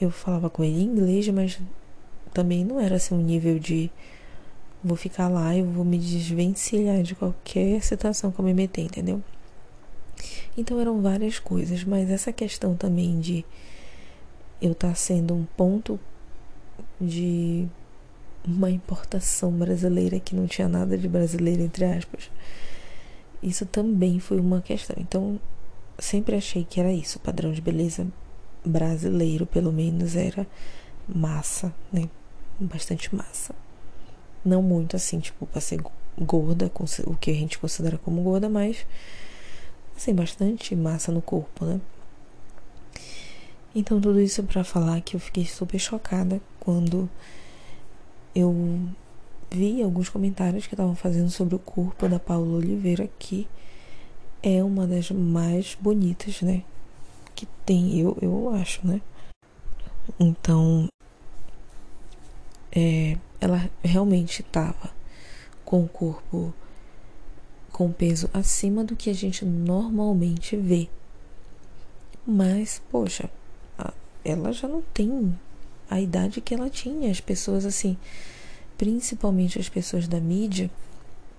Eu 0.00 0.10
falava 0.10 0.48
com 0.48 0.62
ele 0.62 0.80
em 0.80 0.84
inglês, 0.84 1.28
mas 1.28 1.58
também 2.32 2.64
não 2.64 2.80
era 2.80 2.96
assim 2.96 3.14
um 3.14 3.22
nível 3.22 3.58
de 3.58 3.90
vou 4.82 4.96
ficar 4.96 5.28
lá 5.28 5.54
e 5.54 5.62
vou 5.62 5.84
me 5.84 5.98
desvencilhar 5.98 7.02
de 7.02 7.14
qualquer 7.14 7.82
situação 7.82 8.30
que 8.30 8.38
eu 8.38 8.44
me 8.44 8.54
meter, 8.54 8.82
entendeu? 8.82 9.22
Então 10.56 10.80
eram 10.80 11.00
várias 11.00 11.38
coisas, 11.38 11.84
mas 11.84 12.10
essa 12.10 12.32
questão 12.32 12.76
também 12.76 13.20
de 13.20 13.44
eu 14.60 14.72
estar 14.72 14.88
tá 14.88 14.94
sendo 14.94 15.34
um 15.34 15.44
ponto 15.56 15.98
de 17.00 17.66
uma 18.44 18.70
importação 18.70 19.50
brasileira 19.50 20.18
que 20.20 20.34
não 20.34 20.46
tinha 20.46 20.68
nada 20.68 20.98
de 20.98 21.08
brasileiro, 21.08 21.62
entre 21.62 21.84
aspas. 21.84 22.30
Isso 23.42 23.66
também 23.66 24.20
foi 24.20 24.38
uma 24.38 24.60
questão. 24.60 24.96
Então, 24.98 25.40
sempre 25.98 26.36
achei 26.36 26.64
que 26.64 26.80
era 26.80 26.92
isso. 26.92 27.18
O 27.18 27.20
padrão 27.20 27.52
de 27.52 27.60
beleza 27.60 28.06
brasileiro, 28.64 29.46
pelo 29.46 29.72
menos, 29.72 30.16
era 30.16 30.46
massa, 31.08 31.74
né? 31.92 32.08
Bastante 32.60 33.14
massa. 33.14 33.54
Não 34.44 34.62
muito 34.62 34.96
assim, 34.96 35.20
tipo, 35.20 35.46
pra 35.46 35.60
ser 35.60 35.80
gorda, 36.18 36.70
o 37.06 37.16
que 37.16 37.30
a 37.30 37.34
gente 37.34 37.58
considera 37.58 37.98
como 37.98 38.22
gorda, 38.22 38.48
mas 38.48 38.86
assim, 39.96 40.14
bastante 40.14 40.74
massa 40.74 41.12
no 41.12 41.22
corpo, 41.22 41.64
né? 41.64 41.80
Então, 43.74 44.00
tudo 44.00 44.20
isso 44.20 44.42
para 44.42 44.62
falar 44.62 45.00
que 45.00 45.16
eu 45.16 45.20
fiquei 45.20 45.46
super 45.46 45.78
chocada 45.78 46.40
quando 46.60 47.08
eu 48.34 48.80
vi 49.50 49.82
alguns 49.82 50.08
comentários 50.08 50.66
que 50.66 50.74
estavam 50.74 50.94
fazendo 50.94 51.30
sobre 51.30 51.54
o 51.54 51.58
corpo 51.58 52.08
da 52.08 52.18
Paula 52.18 52.58
Oliveira, 52.58 53.08
que 53.18 53.48
é 54.42 54.62
uma 54.62 54.86
das 54.86 55.10
mais 55.10 55.76
bonitas, 55.80 56.42
né? 56.42 56.64
Que 57.34 57.46
tem, 57.64 57.98
eu, 57.98 58.16
eu 58.20 58.50
acho, 58.54 58.86
né? 58.86 59.00
Então, 60.18 60.88
é, 62.70 63.16
ela 63.42 63.68
realmente 63.82 64.40
estava 64.40 64.90
com 65.64 65.82
o 65.82 65.88
corpo 65.88 66.54
com 67.72 67.90
peso 67.90 68.30
acima 68.32 68.84
do 68.84 68.94
que 68.94 69.10
a 69.10 69.14
gente 69.14 69.44
normalmente 69.44 70.56
vê. 70.56 70.88
Mas, 72.24 72.80
poxa, 72.88 73.28
ela 74.24 74.52
já 74.52 74.68
não 74.68 74.80
tem 74.94 75.36
a 75.90 76.00
idade 76.00 76.40
que 76.40 76.54
ela 76.54 76.70
tinha. 76.70 77.10
As 77.10 77.20
pessoas, 77.20 77.66
assim, 77.66 77.96
principalmente 78.78 79.58
as 79.58 79.68
pessoas 79.68 80.06
da 80.06 80.20
mídia, 80.20 80.70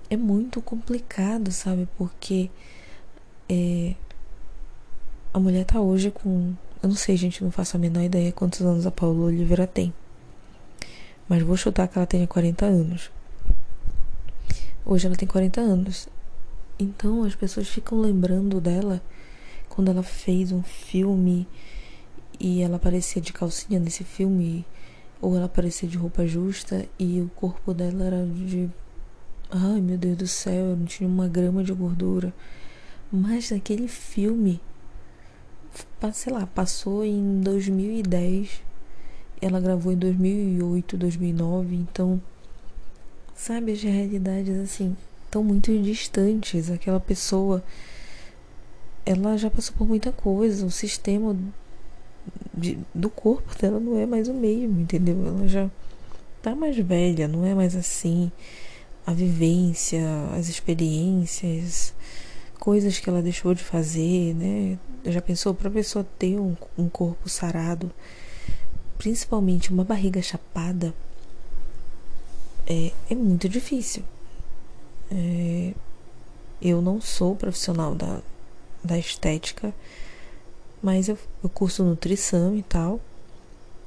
é 0.10 0.18
muito 0.18 0.62
complicado, 0.62 1.54
sabe? 1.54 1.88
Porque 1.98 2.52
é, 3.48 3.96
a 5.34 5.40
mulher 5.40 5.64
tá 5.64 5.80
hoje 5.80 6.12
com. 6.12 6.54
Eu 6.82 6.90
não 6.90 6.98
sei, 6.98 7.16
gente, 7.16 7.42
não 7.42 7.50
faço 7.52 7.78
a 7.78 7.80
menor 7.80 8.02
ideia 8.02 8.34
quantos 8.34 8.60
anos 8.60 8.86
a 8.86 8.92
Paula 8.92 9.28
Oliveira 9.28 9.66
tem. 9.66 9.94
Mas 11.34 11.42
vou 11.42 11.58
chutar 11.58 11.88
que 11.88 11.98
ela 11.98 12.06
tenha 12.06 12.28
40 12.28 12.64
anos. 12.64 13.10
Hoje 14.86 15.08
ela 15.08 15.16
tem 15.16 15.28
40 15.28 15.62
anos. 15.62 16.08
Então 16.78 17.24
as 17.24 17.34
pessoas 17.34 17.68
ficam 17.68 18.00
lembrando 18.00 18.62
dela 18.62 19.02
quando 19.68 19.90
ela 19.90 20.04
fez 20.04 20.52
um 20.52 20.62
filme 20.62 21.48
e 22.40 22.62
ela 22.62 22.76
aparecia 22.76 23.20
de 23.20 23.34
calcinha 23.34 23.80
nesse 23.80 24.04
filme, 24.04 24.64
ou 25.20 25.36
ela 25.36 25.48
aparecia 25.48 25.90
de 25.90 25.98
roupa 25.98 26.24
justa 26.28 26.86
e 27.00 27.20
o 27.20 27.30
corpo 27.30 27.74
dela 27.74 28.04
era 28.04 28.28
de. 28.28 28.70
Ai 29.50 29.82
meu 29.82 29.98
Deus 29.98 30.18
do 30.18 30.28
céu, 30.28 30.76
não 30.76 30.86
tinha 30.86 31.10
uma 31.10 31.28
grama 31.28 31.64
de 31.64 31.74
gordura. 31.74 32.32
Mas 33.12 33.50
naquele 33.50 33.88
filme, 33.88 34.62
sei 36.14 36.32
lá, 36.32 36.46
passou 36.46 37.04
em 37.04 37.42
2010, 37.42 38.62
ela 39.44 39.60
gravou 39.60 39.92
em 39.92 39.98
2008, 39.98 40.96
2009, 40.96 41.76
então, 41.76 42.22
sabe, 43.36 43.74
as 43.74 43.82
realidades 43.82 44.58
assim, 44.58 44.96
estão 45.26 45.44
muito 45.44 45.78
distantes. 45.80 46.72
Aquela 46.72 47.00
pessoa, 47.00 47.62
ela 49.06 49.38
já 49.38 49.50
passou 49.50 49.76
por 49.76 49.86
muita 49.86 50.14
coisa, 50.14 50.66
o 50.66 50.72
sistema 50.72 51.36
de, 52.54 52.78
do 52.96 53.10
corpo 53.10 53.54
dela 53.60 53.82
não 53.82 53.98
é 53.98 54.06
mais 54.06 54.30
o 54.30 54.34
mesmo, 54.34 54.80
entendeu? 54.80 55.18
Ela 55.28 55.48
já 55.48 55.70
tá 56.42 56.56
mais 56.56 56.78
velha, 56.78 57.28
não 57.28 57.46
é 57.46 57.54
mais 57.54 57.76
assim. 57.76 58.32
A 59.06 59.14
vivência, 59.14 60.02
as 60.38 60.48
experiências, 60.48 61.94
coisas 62.58 62.98
que 62.98 63.10
ela 63.10 63.22
deixou 63.22 63.54
de 63.54 63.62
fazer, 63.62 64.34
né? 64.36 64.80
Já 65.04 65.22
pensou 65.22 65.54
para 65.54 65.68
a 65.68 65.72
pessoa 65.72 66.08
ter 66.18 66.40
um, 66.40 66.56
um 66.78 66.88
corpo 66.88 67.28
sarado, 67.28 67.92
principalmente 68.98 69.72
uma 69.72 69.84
barriga 69.84 70.22
chapada, 70.22 70.94
é, 72.68 72.92
é 73.10 73.16
muito 73.16 73.48
difícil. 73.50 74.04
É, 75.12 75.74
eu 76.62 76.82
não 76.82 77.02
sou 77.02 77.36
profissional 77.36 77.94
da, 77.94 78.22
da 78.84 78.98
estética 78.98 79.74
mas 80.84 81.08
eu, 81.08 81.18
eu 81.42 81.50
curso 81.50 81.82
nutrição 81.82 82.54
e 82.58 82.62
tal. 82.62 83.00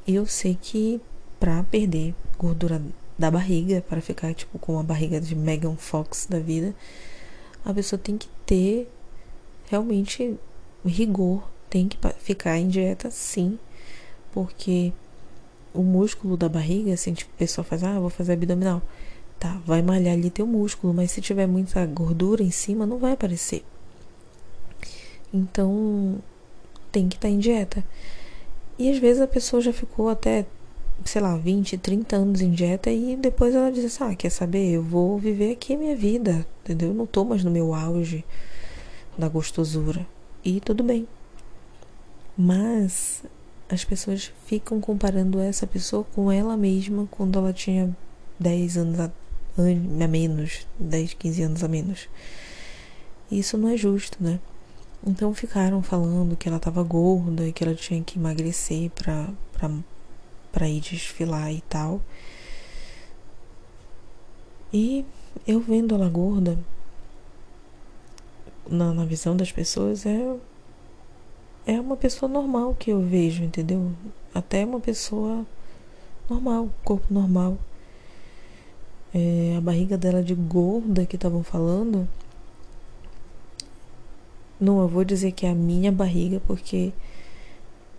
E 0.07 0.15
eu 0.15 0.25
sei 0.25 0.59
que 0.61 0.99
pra 1.39 1.63
perder 1.65 2.15
gordura 2.39 2.81
da 3.19 3.31
barriga, 3.31 3.85
para 3.87 4.01
ficar 4.01 4.33
tipo 4.33 4.59
com 4.59 4.79
a 4.79 4.83
barriga 4.83 5.21
de 5.21 5.37
Megan 5.37 5.77
Fox 5.77 6.27
da 6.27 6.39
vida, 6.39 6.75
a 7.63 7.75
pessoa 7.75 7.99
tem 7.99 8.17
que 8.17 8.29
ter 8.47 8.91
realmente 9.69 10.39
rigor, 10.85 11.47
tem 11.69 11.87
que 11.87 11.99
ficar 12.19 12.57
em 12.57 12.69
dieta 12.69 13.11
sim, 13.11 13.59
porque 14.37 14.93
o 15.73 15.83
músculo 15.83 16.37
da 16.37 16.47
barriga, 16.47 16.93
assim, 16.93 17.15
tipo, 17.15 17.31
a 17.35 17.39
pessoa 17.39 17.65
faz, 17.65 17.83
ah, 17.83 17.99
vou 17.99 18.11
fazer 18.11 18.35
abdominal. 18.35 18.83
Tá, 19.41 19.59
vai 19.65 19.81
malhar 19.81 20.13
ali 20.13 20.29
teu 20.29 20.47
músculo, 20.47 20.93
mas 20.93 21.11
se 21.11 21.23
tiver 21.23 21.47
muita 21.47 21.87
gordura 21.87 22.43
em 22.43 22.51
cima, 22.51 22.85
não 22.85 22.99
vai 22.99 23.13
aparecer. 23.13 23.65
Então, 25.33 26.19
tem 26.93 27.09
que 27.09 27.17
estar 27.17 27.29
tá 27.29 27.33
em 27.33 27.39
dieta. 27.39 27.83
E 28.79 28.91
às 28.91 28.99
vezes 28.99 29.23
a 29.23 29.27
pessoa 29.27 29.63
já 29.63 29.73
ficou 29.73 30.11
até, 30.11 30.45
sei 31.03 31.23
lá, 31.23 31.35
20, 31.35 31.79
30 31.79 32.17
anos 32.17 32.43
em 32.43 32.51
dieta 32.51 32.91
e 32.91 33.17
depois 33.17 33.55
ela 33.55 33.73
diz 33.73 33.87
assim: 33.87 34.05
ah, 34.05 34.15
quer 34.15 34.29
saber? 34.29 34.71
Eu 34.71 34.83
vou 34.83 35.17
viver 35.17 35.53
aqui 35.53 35.73
a 35.73 35.79
minha 35.79 35.97
vida, 35.97 36.47
entendeu? 36.63 36.89
Eu 36.89 36.95
não 36.95 37.07
tô 37.07 37.25
mais 37.25 37.43
no 37.43 37.51
meu 37.51 37.75
auge 37.75 38.23
da 39.17 39.31
gostosura. 39.31 40.07
E 40.45 40.61
tudo 40.61 40.85
bem. 40.85 41.09
Mas 42.37 43.25
as 43.69 43.85
pessoas 43.85 44.33
ficam 44.47 44.81
comparando 44.81 45.41
essa 45.41 45.67
pessoa 45.67 46.05
com 46.15 46.31
ela 46.31 46.57
mesma 46.57 47.07
quando 47.11 47.39
ela 47.39 47.53
tinha 47.53 47.95
10 48.39 48.77
anos 48.77 49.01
a, 49.01 49.11
a 49.59 50.09
menos, 50.09 50.67
10, 50.79 51.15
15 51.15 51.43
anos 51.43 51.65
a 51.65 51.69
menos. 51.69 52.09
Isso 53.31 53.59
não 53.59 53.69
é 53.69 53.77
justo, 53.77 54.23
né? 54.23 54.39
Então 55.05 55.35
ficaram 55.35 55.83
falando 55.83 56.37
que 56.37 56.49
ela 56.49 56.59
estava 56.59 56.83
gorda 56.83 57.47
e 57.47 57.53
que 57.53 57.65
ela 57.65 57.75
tinha 57.75 58.03
que 58.03 58.19
emagrecer 58.19 58.91
pra, 58.91 59.29
pra, 59.53 59.71
pra 60.53 60.69
ir 60.69 60.81
desfilar 60.81 61.53
e 61.53 61.61
tal. 61.63 62.01
E 64.73 65.05
eu 65.47 65.61
vendo 65.61 65.95
ela 65.95 66.09
gorda, 66.09 66.59
na, 68.69 68.93
na 68.93 69.05
visão 69.05 69.37
das 69.37 69.53
pessoas, 69.53 70.05
é, 70.07 70.37
é 71.67 71.81
uma 71.81 71.97
pessoa 71.97 72.31
normal 72.31 72.75
que 72.75 72.91
eu 72.91 73.01
vejo, 73.01 73.43
entendeu? 73.43 73.93
Até 74.35 74.65
uma 74.65 74.81
pessoa 74.81 75.45
normal, 76.31 76.71
corpo 76.85 77.13
normal. 77.13 77.59
É, 79.15 79.55
a 79.57 79.61
barriga 79.61 79.97
dela 79.99 80.23
de 80.23 80.35
gorda 80.35 81.07
que 81.07 81.17
estavam 81.17 81.43
falando 81.43 82.07
não, 84.59 84.81
eu 84.81 84.89
vou 84.89 85.05
dizer 85.05 85.33
que 85.33 85.45
é 85.45 85.51
a 85.51 85.55
minha 85.55 85.93
barriga, 85.93 86.41
porque 86.47 86.93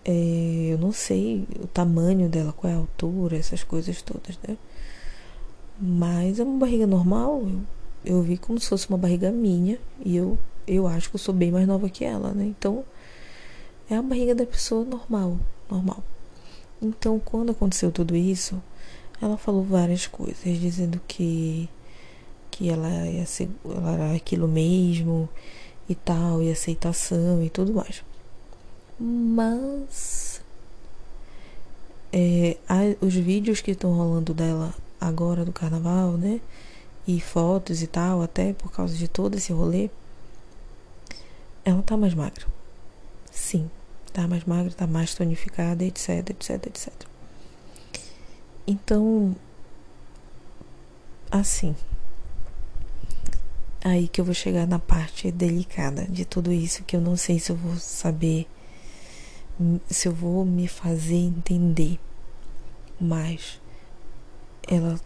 é, 0.04 0.70
eu 0.72 0.78
não 0.80 0.92
sei 0.92 1.48
o 1.62 1.68
tamanho 1.68 2.28
dela, 2.28 2.52
qual 2.52 2.72
é 2.72 2.76
a 2.76 2.80
altura, 2.80 3.38
essas 3.38 3.64
coisas 3.64 4.02
todas, 4.02 4.40
né? 4.48 4.58
Mas 5.80 6.40
é 6.40 6.44
uma 6.44 6.58
barriga 6.58 6.88
normal, 6.88 7.44
eu, 8.04 8.16
eu 8.18 8.22
vi 8.24 8.38
como 8.38 8.60
se 8.60 8.68
fosse 8.70 8.90
uma 8.90 8.98
barriga 8.98 9.32
minha, 9.32 9.78
e 10.04 10.16
eu, 10.18 10.38
eu 10.66 10.88
acho 10.88 11.10
que 11.10 11.16
eu 11.16 11.20
sou 11.20 11.34
bem 11.34 11.52
mais 11.52 11.68
nova 11.68 11.88
que 11.90 12.04
ela, 12.04 12.32
né? 12.34 12.46
Então, 12.46 12.84
é 13.90 13.96
a 13.96 14.02
barriga 14.02 14.36
da 14.36 14.46
pessoa 14.46 14.84
normal, 14.84 15.38
normal. 15.70 16.04
Então, 16.82 17.20
quando 17.20 17.52
aconteceu 17.52 17.92
tudo 17.92 18.16
isso, 18.16 18.62
ela 19.22 19.38
falou 19.38 19.64
várias 19.64 20.08
coisas, 20.08 20.60
dizendo 20.60 21.02
que 21.08 21.70
que 22.50 22.70
ela 22.70 22.90
ia 23.06 23.26
ser, 23.26 23.50
ela 23.64 23.92
era 23.92 24.16
aquilo 24.16 24.48
mesmo, 24.48 25.30
e 25.90 25.96
tal, 25.96 26.42
e 26.42 26.52
aceitação 26.52 27.44
e 27.44 27.50
tudo 27.50 27.74
mais. 27.74 28.04
Mas 29.00 30.42
é, 32.12 32.58
os 33.02 33.14
vídeos 33.14 33.62
que 33.62 33.72
estão 33.72 33.94
rolando 33.94 34.34
dela 34.34 34.74
agora 35.00 35.46
do 35.46 35.54
carnaval, 35.54 36.14
né? 36.14 36.42
E 37.08 37.22
fotos 37.22 37.82
e 37.82 37.88
tal, 37.88 38.22
até 38.22 38.54
por 38.54 38.72
causa 38.72 38.96
de 38.96 39.08
todo 39.08 39.36
esse 39.36 39.54
rolê, 39.54 39.90
ela 41.64 41.82
tá 41.84 41.96
mais 41.96 42.14
magra. 42.14 42.46
Sim, 43.38 43.70
tá 44.12 44.28
mais 44.28 44.44
magra, 44.44 44.74
tá 44.74 44.88
mais 44.88 45.14
tonificada, 45.14 45.86
etc, 45.86 46.32
etc, 46.32 46.66
etc. 46.66 46.92
Então, 48.66 49.36
assim, 51.32 51.76
aí 53.82 54.08
que 54.08 54.20
eu 54.20 54.26
vou 54.26 54.34
chegar 54.34 54.66
na 54.68 54.80
parte 54.80 55.32
delicada 55.32 56.06
de 56.08 56.26
tudo 56.26 56.52
isso 56.52 56.84
que 56.84 56.96
eu 56.96 57.00
não 57.00 57.16
sei 57.16 57.40
se 57.40 57.52
eu 57.52 57.56
vou 57.56 57.76
saber, 57.78 58.48
se 59.88 60.08
eu 60.08 60.14
vou 60.14 60.44
me 60.44 60.68
fazer 60.68 61.16
entender. 61.16 62.00
Mas 63.00 63.62
ela 64.68 65.00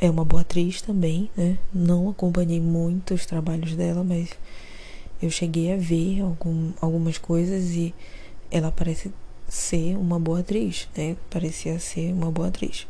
é 0.00 0.10
uma 0.10 0.24
boa 0.24 0.40
atriz 0.40 0.80
também, 0.80 1.30
né? 1.36 1.58
Não 1.72 2.08
acompanhei 2.08 2.60
muito 2.60 3.14
os 3.14 3.26
trabalhos 3.26 3.76
dela, 3.76 4.02
mas 4.02 4.30
eu 5.20 5.30
cheguei 5.30 5.72
a 5.72 5.76
ver 5.76 6.20
algum, 6.20 6.72
algumas 6.80 7.18
coisas 7.18 7.70
e 7.74 7.94
ela 8.50 8.70
parece 8.70 9.12
ser 9.48 9.96
uma 9.96 10.18
boa 10.18 10.40
atriz, 10.40 10.88
né? 10.96 11.16
Parecia 11.30 11.78
ser 11.78 12.12
uma 12.12 12.30
boa 12.30 12.48
atriz. 12.48 12.86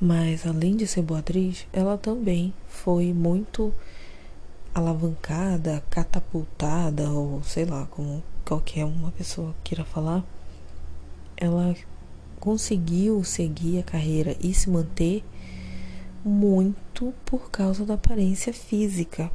Mas 0.00 0.46
além 0.46 0.76
de 0.76 0.86
ser 0.86 1.02
boa 1.02 1.20
atriz, 1.20 1.66
ela 1.72 1.98
também 1.98 2.54
foi 2.68 3.12
muito 3.12 3.74
alavancada, 4.74 5.82
catapultada, 5.90 7.10
ou 7.10 7.42
sei 7.42 7.64
lá, 7.64 7.86
como 7.90 8.22
qualquer 8.44 8.84
uma 8.84 9.10
pessoa 9.10 9.54
queira 9.64 9.84
falar. 9.84 10.24
Ela 11.36 11.74
conseguiu 12.38 13.22
seguir 13.24 13.80
a 13.80 13.82
carreira 13.82 14.36
e 14.40 14.54
se 14.54 14.70
manter 14.70 15.24
muito 16.24 17.12
por 17.24 17.50
causa 17.50 17.84
da 17.84 17.94
aparência 17.94 18.52
física. 18.52 19.30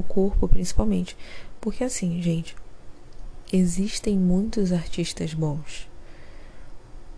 O 0.00 0.02
corpo, 0.02 0.48
principalmente. 0.48 1.14
Porque, 1.60 1.84
assim, 1.84 2.22
gente, 2.22 2.56
existem 3.52 4.16
muitos 4.16 4.72
artistas 4.72 5.34
bons, 5.34 5.86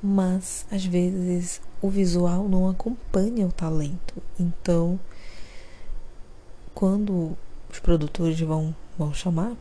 mas 0.02 0.66
às 0.68 0.84
vezes 0.84 1.60
o 1.80 1.88
visual 1.88 2.48
não 2.48 2.68
acompanha 2.68 3.46
o 3.46 3.52
talento. 3.52 4.20
Então, 4.36 4.98
quando 6.74 7.38
os 7.70 7.78
produtores 7.78 8.40
vão, 8.40 8.74
vão 8.98 9.14
chamar, 9.14 9.56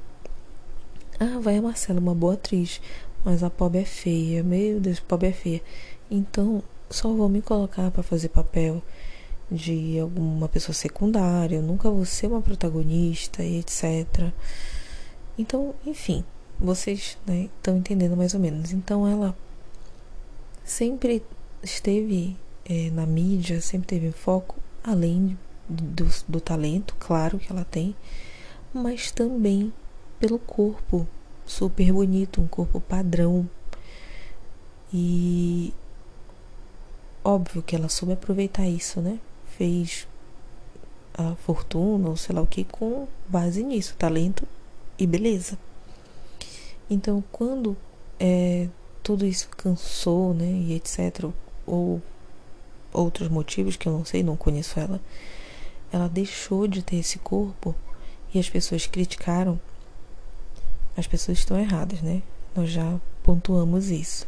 ah, 1.20 1.40
vai 1.40 1.58
a 1.58 1.62
Marcela, 1.62 2.00
uma 2.00 2.16
boa 2.16 2.34
atriz, 2.34 2.82
mas 3.24 3.44
a 3.44 3.52
pobre 3.52 3.82
é 3.82 3.86
feia, 3.86 4.42
meu 4.42 4.80
Deus, 4.80 5.00
pobre 5.00 5.28
é 5.28 5.32
feia. 5.32 5.62
Então, 6.10 6.64
só 6.90 7.14
vou 7.14 7.30
me 7.30 7.40
colocar 7.40 7.92
para 7.92 8.02
fazer 8.02 8.30
papel 8.30 8.82
de 9.52 10.00
alguma 10.00 10.48
pessoa 10.48 10.74
secundária, 10.74 11.58
eu 11.58 11.62
nunca 11.62 11.90
vou 11.90 12.06
ser 12.06 12.28
uma 12.28 12.42
protagonista 12.42 13.44
e 13.44 13.60
etc. 13.60 14.32
Então, 15.38 15.76
enfim, 15.86 16.24
vocês 16.58 17.18
estão 17.28 17.74
né, 17.74 17.80
entendendo 17.80 18.16
mais 18.16 18.34
ou 18.34 18.40
menos. 18.40 18.72
Então, 18.72 19.06
ela 19.06 19.36
sempre 20.64 21.22
esteve 21.62 22.38
é, 22.66 22.90
na 22.92 23.06
mídia, 23.06 23.60
sempre 23.60 23.88
teve 23.88 24.08
em 24.08 24.12
foco, 24.12 24.56
além 24.82 25.38
do, 25.68 26.08
do 26.28 26.40
talento, 26.40 26.96
claro 26.98 27.38
que 27.38 27.52
ela 27.52 27.66
tem, 27.66 27.96
mas 28.74 29.12
também 29.12 29.74
pelo 30.20 30.40
corpo 30.40 31.08
super 31.46 31.92
bonito, 31.92 32.42
um 32.42 32.48
corpo 32.48 32.80
padrão. 32.80 33.50
E 34.94 35.74
óbvio 37.24 37.62
que 37.62 37.76
ela 37.76 37.90
soube 37.90 38.14
aproveitar 38.14 38.68
isso, 38.68 39.02
né? 39.02 39.20
Fez 39.62 40.08
a 41.14 41.36
fortuna 41.36 42.10
ou 42.10 42.18
sei 42.18 42.34
lá 42.34 42.42
o 42.42 42.48
que 42.48 42.64
com 42.64 43.08
base 43.28 43.62
nisso, 43.62 43.94
talento 43.96 44.44
e 44.98 45.06
beleza. 45.06 45.56
Então, 46.90 47.24
quando 47.32 47.78
é, 48.20 48.68
tudo 49.04 49.24
isso 49.24 49.48
cansou, 49.50 50.34
né, 50.34 50.48
e 50.48 50.74
etc, 50.74 51.30
ou 51.68 52.02
outros 52.92 53.30
motivos 53.30 53.78
que 53.78 53.88
eu 53.88 53.94
não 53.94 54.04
sei, 54.04 54.24
não 54.24 54.36
conheço 54.36 54.80
ela, 54.80 55.00
ela 55.94 56.10
deixou 56.10 56.66
de 56.66 56.82
ter 56.82 56.96
esse 56.96 57.20
corpo 57.20 57.76
e 58.34 58.40
as 58.40 58.50
pessoas 58.50 58.88
criticaram. 58.88 59.60
As 60.98 61.06
pessoas 61.06 61.38
estão 61.38 61.56
erradas, 61.60 62.02
né? 62.02 62.24
Nós 62.56 62.72
já 62.72 63.00
pontuamos 63.22 63.92
isso. 63.92 64.28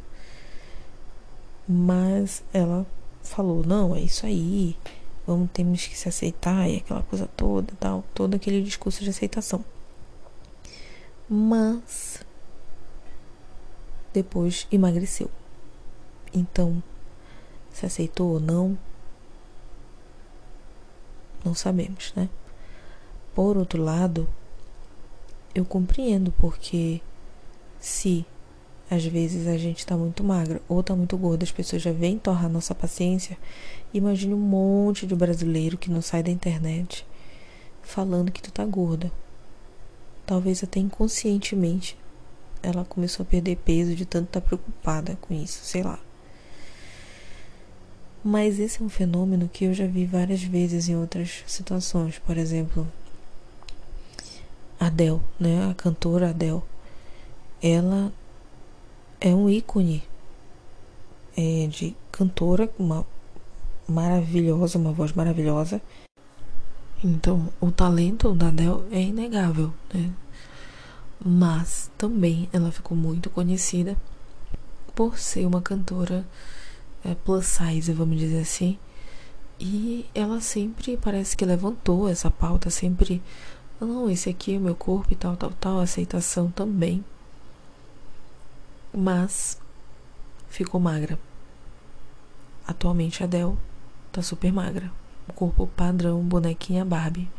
Mas 1.68 2.44
ela 2.54 2.86
falou: 3.24 3.66
"Não, 3.66 3.96
é 3.96 4.02
isso 4.02 4.28
aí. 4.28 4.78
Vamos 5.26 5.50
temos 5.54 5.86
que 5.88 5.98
se 5.98 6.10
aceitar 6.10 6.70
e 6.70 6.78
aquela 6.78 7.04
coisa 7.04 7.28
toda, 7.38 7.74
tal, 7.80 8.04
todo 8.14 8.36
aquele 8.36 8.62
discurso 8.62 9.04
de 9.04 9.10
aceitação". 9.10 9.64
Mas 11.30 12.24
depois 14.14 14.68
emagreceu. 14.72 15.30
Então, 16.34 16.82
se 17.72 17.86
aceitou 17.86 18.34
ou 18.34 18.40
não, 18.40 18.78
não 21.44 21.54
sabemos, 21.54 22.14
né? 22.16 22.30
Por 23.34 23.58
outro 23.58 23.82
lado, 23.82 24.30
eu 25.56 25.66
compreendo 25.66 26.32
porque 26.34 27.02
se 27.80 28.26
às 28.90 29.06
vezes 29.06 29.48
a 29.48 29.58
gente 29.58 29.86
tá 29.86 29.98
muito 29.98 30.24
magra 30.24 30.62
ou 30.68 30.84
tá 30.84 30.96
muito 30.96 31.18
gorda, 31.18 31.44
as 31.44 31.52
pessoas 31.52 31.82
já 31.82 31.92
vêm 31.92 32.18
torrar 32.18 32.50
nossa 32.50 32.76
paciência. 32.76 33.38
Imagine 33.94 34.34
um 34.34 34.40
monte 34.40 35.08
de 35.08 35.16
brasileiro 35.16 35.78
que 35.78 35.92
não 35.92 36.02
sai 36.02 36.22
da 36.24 36.32
internet 36.32 37.06
falando 37.82 38.32
que 38.32 38.42
tu 38.42 38.52
tá 38.52 38.66
gorda. 38.66 39.12
Talvez 40.26 40.64
até 40.64 40.80
inconscientemente 40.80 41.98
ela 42.62 42.86
começou 42.86 43.24
a 43.24 43.28
perder 43.28 43.58
peso 43.58 43.94
de 43.94 44.06
tanto 44.06 44.28
estar 44.28 44.42
tá 44.42 44.46
preocupada 44.48 45.18
com 45.22 45.34
isso, 45.34 45.60
sei 45.64 45.84
lá. 45.84 46.00
Mas 48.24 48.58
esse 48.58 48.82
é 48.82 48.86
um 48.86 48.90
fenômeno 48.90 49.50
que 49.52 49.66
eu 49.66 49.74
já 49.74 49.86
vi 49.86 50.06
várias 50.06 50.42
vezes 50.42 50.88
em 50.88 50.96
outras 50.96 51.44
situações. 51.46 52.20
Por 52.20 52.38
exemplo, 52.38 52.88
Adele, 54.80 55.20
né? 55.38 55.70
A 55.70 55.74
cantora 55.74 56.30
Adele. 56.30 56.62
Ela 57.62 58.14
é 59.24 59.34
um 59.34 59.50
ícone 59.50 60.04
é, 61.38 61.66
de 61.68 61.96
cantora, 62.12 62.70
uma 62.78 63.08
maravilhosa, 63.88 64.78
uma 64.78 64.92
voz 64.92 65.14
maravilhosa. 65.14 65.82
Então, 67.02 67.48
o 67.62 67.72
talento 67.72 68.34
da 68.36 68.50
Adele 68.50 68.84
é 68.92 69.02
inegável, 69.02 69.74
né? 69.94 70.12
Mas 71.26 71.90
também 71.98 72.50
ela 72.52 72.70
ficou 72.70 72.98
muito 72.98 73.30
conhecida 73.30 73.96
por 74.94 75.18
ser 75.18 75.46
uma 75.46 75.62
cantora 75.62 76.26
é, 77.02 77.16
plus 77.16 77.46
size, 77.46 77.94
vamos 77.94 78.18
dizer 78.20 78.42
assim. 78.42 78.78
E 79.58 80.06
ela 80.14 80.42
sempre 80.42 80.98
parece 80.98 81.38
que 81.38 81.46
levantou 81.46 82.10
essa 82.10 82.30
pauta, 82.30 82.70
sempre, 82.70 83.22
não, 83.80 84.10
esse 84.10 84.30
aqui 84.30 84.56
é 84.56 84.58
o 84.58 84.62
meu 84.62 84.76
corpo 84.76 85.14
e 85.14 85.16
tal, 85.16 85.38
tal, 85.38 85.52
tal, 85.52 85.80
aceitação 85.80 86.52
também. 86.52 87.06
Mas 88.94 89.60
ficou 90.50 90.80
magra. 90.80 91.18
Atualmente 92.68 93.24
a 93.24 93.26
Adele 93.26 93.58
tá 94.12 94.22
super 94.22 94.52
magra. 94.52 94.92
O 95.28 95.34
corpo 95.34 95.68
padrão, 95.68 96.22
bonequinha 96.22 96.86
Barbie. 96.86 97.30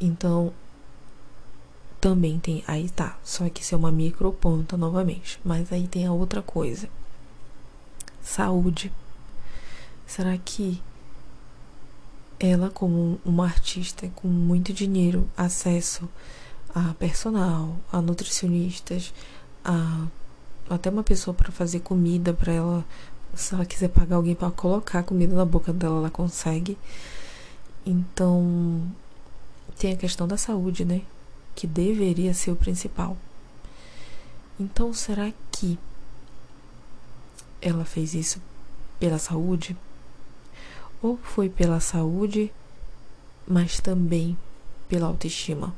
Então, 0.00 0.52
também 2.00 2.38
tem. 2.38 2.62
Aí 2.66 2.88
tá. 2.88 3.18
Só 3.22 3.48
que 3.48 3.62
isso 3.62 3.74
é 3.74 3.78
uma 3.78 3.92
microponta 3.92 4.76
novamente. 4.76 5.40
Mas 5.44 5.72
aí 5.72 5.86
tem 5.88 6.06
a 6.06 6.12
outra 6.12 6.42
coisa 6.42 6.88
saúde. 8.22 8.92
Será 10.06 10.36
que 10.38 10.80
ela, 12.38 12.70
como 12.70 13.20
uma 13.24 13.44
artista 13.44 14.08
com 14.14 14.28
muito 14.28 14.72
dinheiro, 14.72 15.28
acesso 15.36 16.08
a 16.74 16.94
personal, 16.94 17.76
a 17.90 18.00
nutricionistas, 18.00 19.12
a 19.64 20.06
até 20.74 20.90
uma 20.90 21.02
pessoa 21.02 21.34
para 21.34 21.52
fazer 21.52 21.80
comida 21.80 22.32
para 22.32 22.52
ela, 22.52 22.84
se 23.34 23.54
ela 23.54 23.64
quiser 23.66 23.88
pagar 23.88 24.16
alguém 24.16 24.34
para 24.34 24.50
colocar 24.50 25.02
comida 25.02 25.34
na 25.34 25.44
boca 25.44 25.72
dela, 25.72 25.98
ela 25.98 26.10
consegue. 26.10 26.78
Então, 27.84 28.82
tem 29.78 29.92
a 29.92 29.96
questão 29.96 30.26
da 30.26 30.36
saúde, 30.36 30.84
né? 30.84 31.02
Que 31.54 31.66
deveria 31.66 32.32
ser 32.32 32.50
o 32.50 32.56
principal. 32.56 33.16
Então, 34.58 34.94
será 34.94 35.32
que 35.50 35.78
ela 37.60 37.84
fez 37.84 38.14
isso 38.14 38.40
pela 38.98 39.18
saúde? 39.18 39.76
Ou 41.02 41.18
foi 41.22 41.48
pela 41.48 41.80
saúde, 41.80 42.52
mas 43.46 43.80
também 43.80 44.38
pela 44.88 45.08
autoestima? 45.08 45.74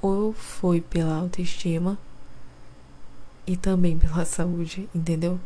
Ou 0.00 0.32
foi 0.32 0.80
pela 0.80 1.14
autoestima 1.16 1.98
e 3.50 3.56
também 3.56 3.98
pela 3.98 4.24
saúde, 4.24 4.88
entendeu? 4.94 5.40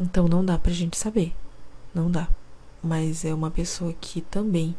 Então 0.00 0.26
não 0.26 0.44
dá 0.44 0.58
pra 0.58 0.72
gente 0.72 0.98
saber. 0.98 1.32
Não 1.94 2.10
dá. 2.10 2.28
Mas 2.82 3.24
é 3.24 3.32
uma 3.32 3.52
pessoa 3.52 3.92
que 4.00 4.20
também 4.20 4.74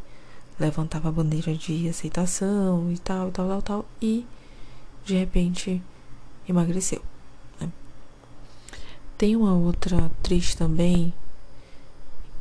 levantava 0.60 1.08
a 1.08 1.12
bandeira 1.14 1.56
de 1.56 1.88
aceitação 1.88 2.92
e 2.92 2.98
tal, 2.98 3.30
e 3.30 3.32
tal, 3.32 3.48
tal, 3.48 3.62
tal, 3.62 3.86
e 4.02 4.26
de 5.06 5.16
repente 5.16 5.82
emagreceu. 6.48 7.02
Tem 9.18 9.34
uma 9.38 9.54
outra 9.54 10.08
atriz 10.08 10.54
também 10.56 11.14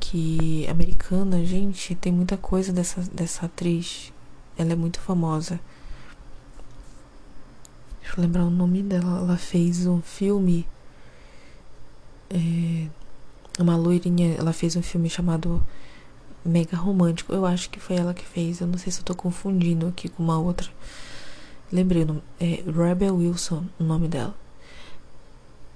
que 0.00 0.66
americana, 0.68 1.44
gente, 1.44 1.94
tem 1.94 2.12
muita 2.12 2.36
coisa 2.36 2.72
dessa 2.72 3.00
dessa 3.12 3.46
atriz. 3.46 4.12
Ela 4.58 4.72
é 4.72 4.76
muito 4.76 4.98
famosa. 4.98 5.60
Deixa 8.04 8.20
eu 8.20 8.22
lembrar 8.22 8.44
o 8.44 8.50
nome 8.50 8.82
dela. 8.84 9.18
Ela 9.18 9.36
fez 9.36 9.84
um 9.86 10.00
filme. 10.00 10.64
É, 12.30 12.86
uma 13.58 13.76
loirinha. 13.76 14.36
Ela 14.36 14.52
fez 14.52 14.76
um 14.76 14.82
filme 14.82 15.10
chamado 15.10 15.60
Mega 16.44 16.76
Romântico. 16.76 17.32
Eu 17.32 17.44
acho 17.44 17.68
que 17.68 17.80
foi 17.80 17.96
ela 17.96 18.14
que 18.14 18.24
fez. 18.24 18.60
Eu 18.60 18.68
não 18.68 18.78
sei 18.78 18.92
se 18.92 19.00
eu 19.00 19.04
tô 19.04 19.14
confundindo 19.16 19.88
aqui 19.88 20.08
com 20.08 20.22
uma 20.22 20.38
outra. 20.38 20.68
Lembrei 21.72 22.04
o 22.04 22.06
nome. 22.06 22.22
É 22.38 22.62
Rebel 22.70 23.16
Wilson, 23.16 23.64
o 23.80 23.82
nome 23.82 24.06
dela 24.06 24.34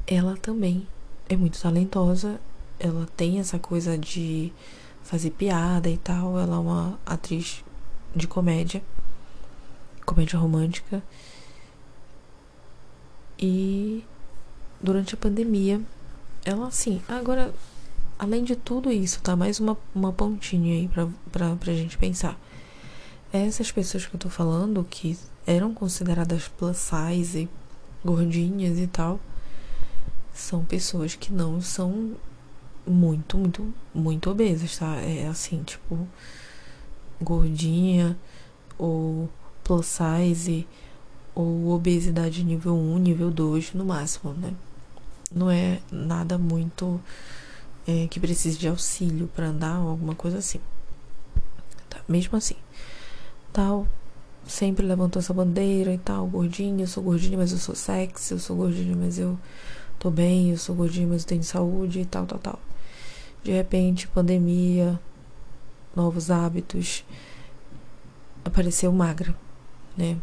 ela 0.09 0.37
também 0.39 0.89
é 1.29 1.37
muito 1.37 1.61
talentosa. 1.61 2.41
Ela 2.81 3.07
tem 3.17 3.39
essa 3.39 3.59
coisa 3.59 3.99
de 3.99 4.51
fazer 5.05 5.31
piada 5.31 5.91
e 5.91 5.99
tal. 5.99 6.39
Ela 6.39 6.57
é 6.57 6.59
uma 6.59 6.99
atriz 7.05 7.63
de 8.17 8.27
comédia, 8.27 8.83
comédia 10.07 10.39
romântica. 10.39 11.03
E 13.39 14.05
durante 14.81 15.15
a 15.15 15.19
pandemia, 15.19 15.81
ela 16.45 16.69
assim, 16.69 17.01
agora, 17.09 17.55
além 18.19 18.43
de 18.43 18.57
tudo 18.57 18.91
isso, 18.91 19.21
tá? 19.21 19.37
Mais 19.37 19.61
uma, 19.61 19.77
uma 19.95 20.13
pontinha 20.13 20.75
aí 20.75 20.89
pra, 20.89 21.09
pra, 21.31 21.57
pra 21.57 21.73
gente 21.75 21.97
pensar. 21.97 22.39
Essas 23.33 23.71
pessoas 23.71 24.07
que 24.07 24.15
eu 24.15 24.21
tô 24.21 24.29
falando, 24.29 24.85
que 24.89 25.17
eram 25.47 25.73
consideradas 25.75 26.49
plus 26.49 26.79
size, 26.79 27.49
gordinhas 28.05 28.79
e 28.79 28.87
tal, 28.87 29.21
são 30.33 30.65
pessoas 30.65 31.15
que 31.15 31.33
não 31.33 31.61
são 31.61 32.17
muito, 32.87 33.37
muito, 33.37 33.75
muito 33.95 34.31
obesas, 34.31 34.79
tá? 34.79 34.97
É 34.97 35.27
assim, 35.29 35.63
tipo, 35.63 36.09
gordinha, 37.21 38.17
ou 38.79 39.29
plus 39.63 39.87
size, 39.87 40.67
ou 41.39 41.71
obesidade 41.71 42.43
nível 42.43 42.75
1, 42.75 42.99
nível 42.99 43.31
2 43.31 43.73
no 43.73 43.85
máximo, 43.85 44.33
né? 44.33 44.53
Não 45.33 45.49
é 45.49 45.81
nada 45.89 46.37
muito 46.37 47.01
é, 47.87 48.09
que 48.09 48.19
precise 48.19 48.59
de 48.59 48.67
auxílio 48.67 49.29
para 49.29 49.47
andar 49.47 49.79
ou 49.79 49.91
alguma 49.91 50.17
coisa 50.17 50.39
assim. 50.39 50.59
Tá? 51.89 52.01
Mesmo 52.09 52.37
assim, 52.37 52.57
tal, 53.53 53.87
sempre 54.49 54.85
levantou 54.85 55.21
essa 55.21 55.33
bandeira 55.33 55.95
e 55.95 55.99
tal, 55.99 56.27
gordinha, 56.27 56.83
eu 56.83 56.89
sou 56.89 57.05
gordinha, 57.05 57.39
mas 57.39 57.53
eu 57.53 57.59
sou 57.59 57.75
sexy, 57.77 58.33
eu 58.33 58.41
sou 58.41 58.57
gordinha, 58.57 58.97
mas 58.97 59.17
eu 59.17 59.39
tô 59.97 60.11
bem, 60.11 60.51
eu 60.51 60.59
sou 60.59 60.75
gordinho, 60.75 61.09
mas 61.09 61.23
eu 61.23 61.29
tenho 61.29 61.45
saúde 61.45 62.01
e 62.01 62.05
tal, 62.05 62.27
tal, 62.27 62.41
tal. 62.41 62.59
De 63.45 63.53
repente, 63.53 64.09
pandemia, 64.09 64.99
novos 65.95 66.33
hábitos, 66.33 67.05
apareceu 68.45 68.91
magra, 68.91 69.33
né? 69.97 70.19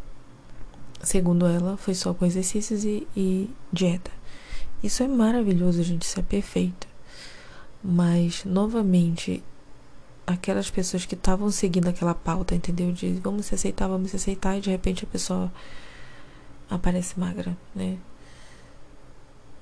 Segundo 1.01 1.45
ela, 1.45 1.77
foi 1.77 1.93
só 1.93 2.13
com 2.13 2.25
exercícios 2.25 2.83
e, 2.83 3.07
e 3.15 3.49
dieta. 3.71 4.11
Isso 4.81 5.03
é 5.03 5.07
maravilhoso, 5.07 5.83
gente, 5.83 6.03
isso 6.03 6.19
é 6.19 6.23
perfeito. 6.23 6.87
Mas, 7.83 8.43
novamente, 8.45 9.43
aquelas 10.25 10.69
pessoas 10.69 11.05
que 11.05 11.15
estavam 11.15 11.51
seguindo 11.51 11.87
aquela 11.87 12.15
pauta, 12.15 12.55
entendeu? 12.55 12.91
De 12.91 13.13
vamos 13.13 13.45
se 13.45 13.55
aceitar, 13.55 13.87
vamos 13.87 14.09
se 14.11 14.15
aceitar, 14.15 14.57
e 14.57 14.61
de 14.61 14.69
repente 14.69 15.03
a 15.03 15.07
pessoa 15.07 15.51
aparece 16.69 17.19
magra, 17.19 17.55
né? 17.73 17.97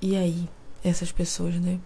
E 0.00 0.16
aí, 0.16 0.48
essas 0.82 1.12
pessoas, 1.12 1.54
né? 1.56 1.78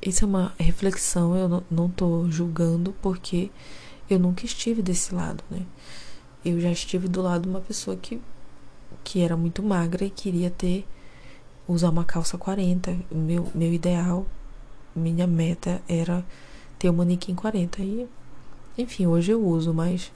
Isso 0.00 0.24
é 0.24 0.28
uma 0.28 0.52
reflexão, 0.58 1.36
eu 1.36 1.48
não, 1.48 1.64
não 1.70 1.88
tô 1.88 2.28
julgando 2.30 2.94
porque 3.00 3.50
eu 4.08 4.18
nunca 4.18 4.44
estive 4.44 4.82
desse 4.82 5.14
lado, 5.14 5.42
né? 5.50 5.64
Eu 6.44 6.60
já 6.60 6.70
estive 6.70 7.08
do 7.08 7.22
lado 7.22 7.42
de 7.42 7.48
uma 7.48 7.60
pessoa 7.60 7.96
que, 7.96 8.20
que 9.02 9.20
era 9.20 9.36
muito 9.36 9.62
magra 9.62 10.04
e 10.04 10.10
queria 10.10 10.50
ter, 10.50 10.86
usar 11.66 11.90
uma 11.90 12.04
calça 12.04 12.38
40. 12.38 12.96
Meu, 13.10 13.50
meu 13.54 13.72
ideal, 13.72 14.26
minha 14.94 15.26
meta 15.26 15.82
era 15.88 16.24
ter 16.78 16.90
um 16.90 16.94
manequim 16.94 17.34
40. 17.34 17.82
E, 17.82 18.06
enfim, 18.78 19.06
hoje 19.06 19.32
eu 19.32 19.44
uso, 19.44 19.72
mas 19.72 20.12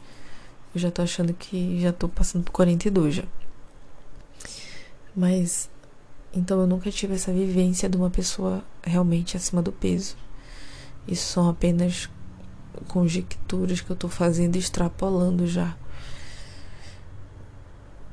eu 0.74 0.80
já 0.80 0.90
tô 0.90 1.02
achando 1.02 1.32
que 1.32 1.80
já 1.80 1.92
tô 1.92 2.08
passando 2.08 2.44
por 2.44 2.52
42 2.52 3.16
já. 3.16 3.24
Mas 5.16 5.68
então 6.32 6.60
eu 6.60 6.66
nunca 6.66 6.90
tive 6.90 7.14
essa 7.14 7.32
vivência 7.32 7.88
de 7.88 7.96
uma 7.96 8.10
pessoa 8.10 8.62
realmente 8.82 9.36
acima 9.36 9.62
do 9.62 9.72
peso. 9.72 10.16
Isso 11.06 11.32
são 11.32 11.48
apenas 11.48 12.08
conjecturas 12.86 13.80
que 13.80 13.90
eu 13.90 13.96
tô 13.96 14.08
fazendo 14.08 14.56
extrapolando 14.56 15.46
já. 15.46 15.74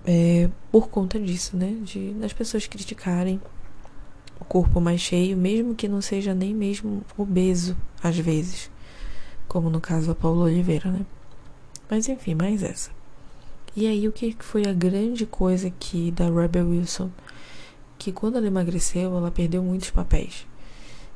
É, 0.05 0.49
por 0.71 0.87
conta 0.89 1.19
disso, 1.19 1.57
né? 1.57 1.77
De 1.81 2.11
das 2.13 2.31
pessoas 2.31 2.67
criticarem 2.67 3.41
o 4.39 4.45
corpo 4.45 4.79
mais 4.79 5.01
cheio, 5.01 5.35
mesmo 5.35 5.73
que 5.73 5.87
não 5.87 6.01
seja 6.01 6.33
nem 6.33 6.53
mesmo 6.53 7.03
obeso, 7.17 7.75
às 8.03 8.17
vezes. 8.17 8.69
Como 9.47 9.69
no 9.69 9.81
caso 9.81 10.07
da 10.07 10.15
Paula 10.15 10.45
Oliveira, 10.45 10.91
né? 10.91 11.05
Mas 11.89 12.07
enfim, 12.07 12.35
mais 12.35 12.61
essa. 12.61 12.91
E 13.75 13.87
aí 13.87 14.07
o 14.07 14.11
que 14.11 14.35
foi 14.39 14.63
a 14.65 14.73
grande 14.73 15.25
coisa 15.25 15.67
aqui 15.67 16.11
da 16.11 16.29
Rebel 16.29 16.69
Wilson? 16.69 17.11
Que 17.97 18.11
quando 18.11 18.37
ela 18.37 18.47
emagreceu, 18.47 19.15
ela 19.17 19.31
perdeu 19.31 19.63
muitos 19.63 19.89
papéis. 19.89 20.45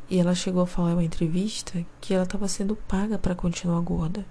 E 0.10 0.18
ela 0.18 0.34
chegou 0.34 0.64
a 0.64 0.68
falar 0.68 0.92
em 0.92 0.94
uma 0.94 1.04
entrevista 1.04 1.86
que 2.02 2.14
ela 2.14 2.24
estava 2.24 2.48
sendo 2.48 2.76
paga 2.76 3.18
para 3.18 3.36
continuar 3.36 3.80
gorda. 3.82 4.26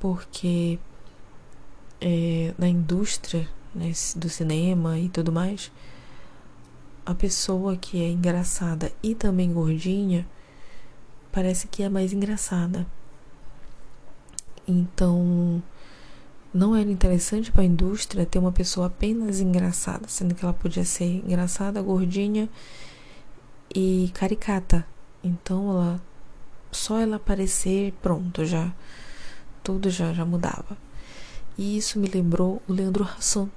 Porque 0.00 0.78
é, 2.02 2.52
na 2.58 2.68
indústria 2.68 3.48
né, 3.72 3.92
do 4.16 4.28
cinema 4.28 4.98
e 4.98 5.08
tudo 5.08 5.30
mais, 5.30 5.70
a 7.06 7.14
pessoa 7.14 7.76
que 7.76 8.02
é 8.02 8.08
engraçada 8.08 8.92
e 9.02 9.14
também 9.14 9.52
gordinha 9.52 10.26
parece 11.30 11.68
que 11.68 11.82
é 11.82 11.88
mais 11.88 12.12
engraçada. 12.12 12.86
Então, 14.66 15.62
não 16.52 16.74
era 16.76 16.90
interessante 16.90 17.50
para 17.50 17.62
a 17.62 17.66
indústria 17.66 18.26
ter 18.26 18.38
uma 18.38 18.52
pessoa 18.52 18.88
apenas 18.88 19.40
engraçada, 19.40 20.06
sendo 20.08 20.34
que 20.34 20.44
ela 20.44 20.52
podia 20.52 20.84
ser 20.84 21.22
engraçada, 21.24 21.80
gordinha 21.80 22.48
e 23.74 24.10
caricata. 24.12 24.86
Então, 25.22 25.70
ela 25.70 26.02
só 26.70 26.98
ela 26.98 27.16
aparecer, 27.16 27.92
pronto, 28.02 28.44
já 28.44 28.72
tudo 29.62 29.88
já 29.88 30.12
já 30.12 30.24
mudava. 30.24 30.76
E 31.62 31.76
isso 31.76 31.96
me 31.96 32.08
lembrou 32.08 32.60
o 32.68 32.72
Leandro 32.72 33.04
Hassum, 33.04 33.48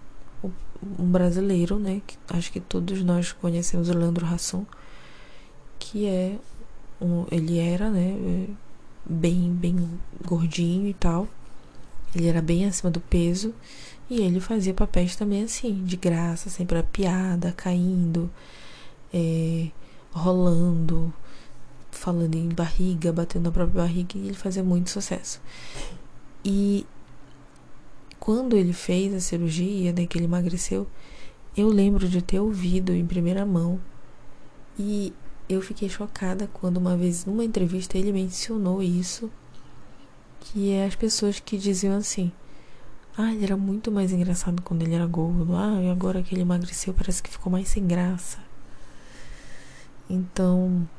um 0.43 1.09
brasileiro, 1.09 1.79
né? 1.79 2.03
Que 2.05 2.15
acho 2.29 2.51
que 2.51 2.59
todos 2.59 3.01
nós 3.01 3.31
conhecemos 3.31 3.89
o 3.89 3.97
Leandro 3.97 4.27
Hassum, 4.27 4.63
que 5.79 6.05
é 6.05 6.37
um, 7.01 7.25
ele 7.31 7.57
era, 7.57 7.89
né, 7.89 8.47
bem 9.03 9.51
bem 9.51 9.89
gordinho 10.23 10.87
e 10.87 10.93
tal. 10.93 11.27
Ele 12.13 12.27
era 12.27 12.43
bem 12.43 12.65
acima 12.65 12.91
do 12.91 12.99
peso 12.99 13.55
e 14.07 14.21
ele 14.21 14.39
fazia 14.39 14.71
papéis 14.71 15.15
também 15.15 15.41
assim, 15.41 15.83
de 15.83 15.97
graça, 15.97 16.47
sempre 16.47 16.77
a 16.77 16.83
piada, 16.83 17.53
caindo, 17.53 18.29
é, 19.11 19.69
rolando, 20.11 21.11
falando 21.89 22.35
em 22.35 22.49
barriga, 22.49 23.11
batendo 23.11 23.45
na 23.45 23.51
própria 23.51 23.81
barriga, 23.81 24.15
e 24.15 24.27
ele 24.27 24.35
fazia 24.35 24.63
muito 24.63 24.91
sucesso. 24.91 25.41
E 26.43 26.85
quando 28.25 28.57
ele 28.57 28.73
fez 28.73 29.13
a 29.13 29.19
cirurgia, 29.19 29.93
né, 29.93 30.07
que 30.07 30.17
ele 30.17 30.25
emagreceu, 30.25 30.87
eu 31.55 31.67
lembro 31.67 32.09
de 32.09 32.23
ter 32.23 32.39
ouvido 32.39 32.91
em 32.91 33.05
primeira 33.05 33.45
mão 33.45 33.79
e 34.79 35.13
eu 35.47 35.61
fiquei 35.61 35.87
chocada 35.87 36.49
quando 36.51 36.77
uma 36.77 36.97
vez 36.97 37.23
numa 37.23 37.45
entrevista 37.45 37.99
ele 37.99 38.11
mencionou 38.11 38.81
isso, 38.81 39.29
que 40.39 40.71
é 40.71 40.87
as 40.87 40.95
pessoas 40.95 41.39
que 41.39 41.55
diziam 41.55 41.95
assim: 41.95 42.31
"Ah, 43.15 43.31
ele 43.31 43.43
era 43.43 43.55
muito 43.55 43.91
mais 43.91 44.11
engraçado 44.11 44.59
quando 44.63 44.81
ele 44.81 44.95
era 44.95 45.05
gordo. 45.05 45.55
Ah, 45.55 45.79
e 45.83 45.89
agora 45.91 46.23
que 46.23 46.33
ele 46.33 46.41
emagreceu 46.41 46.95
parece 46.95 47.21
que 47.21 47.29
ficou 47.29 47.51
mais 47.51 47.67
sem 47.67 47.85
graça". 47.85 48.39
Então, 50.09 50.89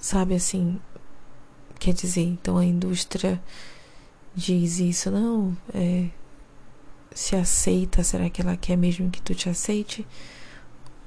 sabe 0.00 0.34
assim, 0.34 0.80
quer 1.78 1.92
dizer, 1.92 2.22
então 2.22 2.56
a 2.56 2.64
indústria 2.64 3.38
diz 4.34 4.78
isso, 4.78 5.10
não, 5.10 5.56
é, 5.74 6.08
se 7.12 7.36
aceita, 7.36 8.02
será 8.02 8.30
que 8.30 8.40
ela 8.40 8.56
quer 8.56 8.76
mesmo 8.76 9.10
que 9.10 9.20
tu 9.20 9.34
te 9.34 9.48
aceite? 9.48 10.06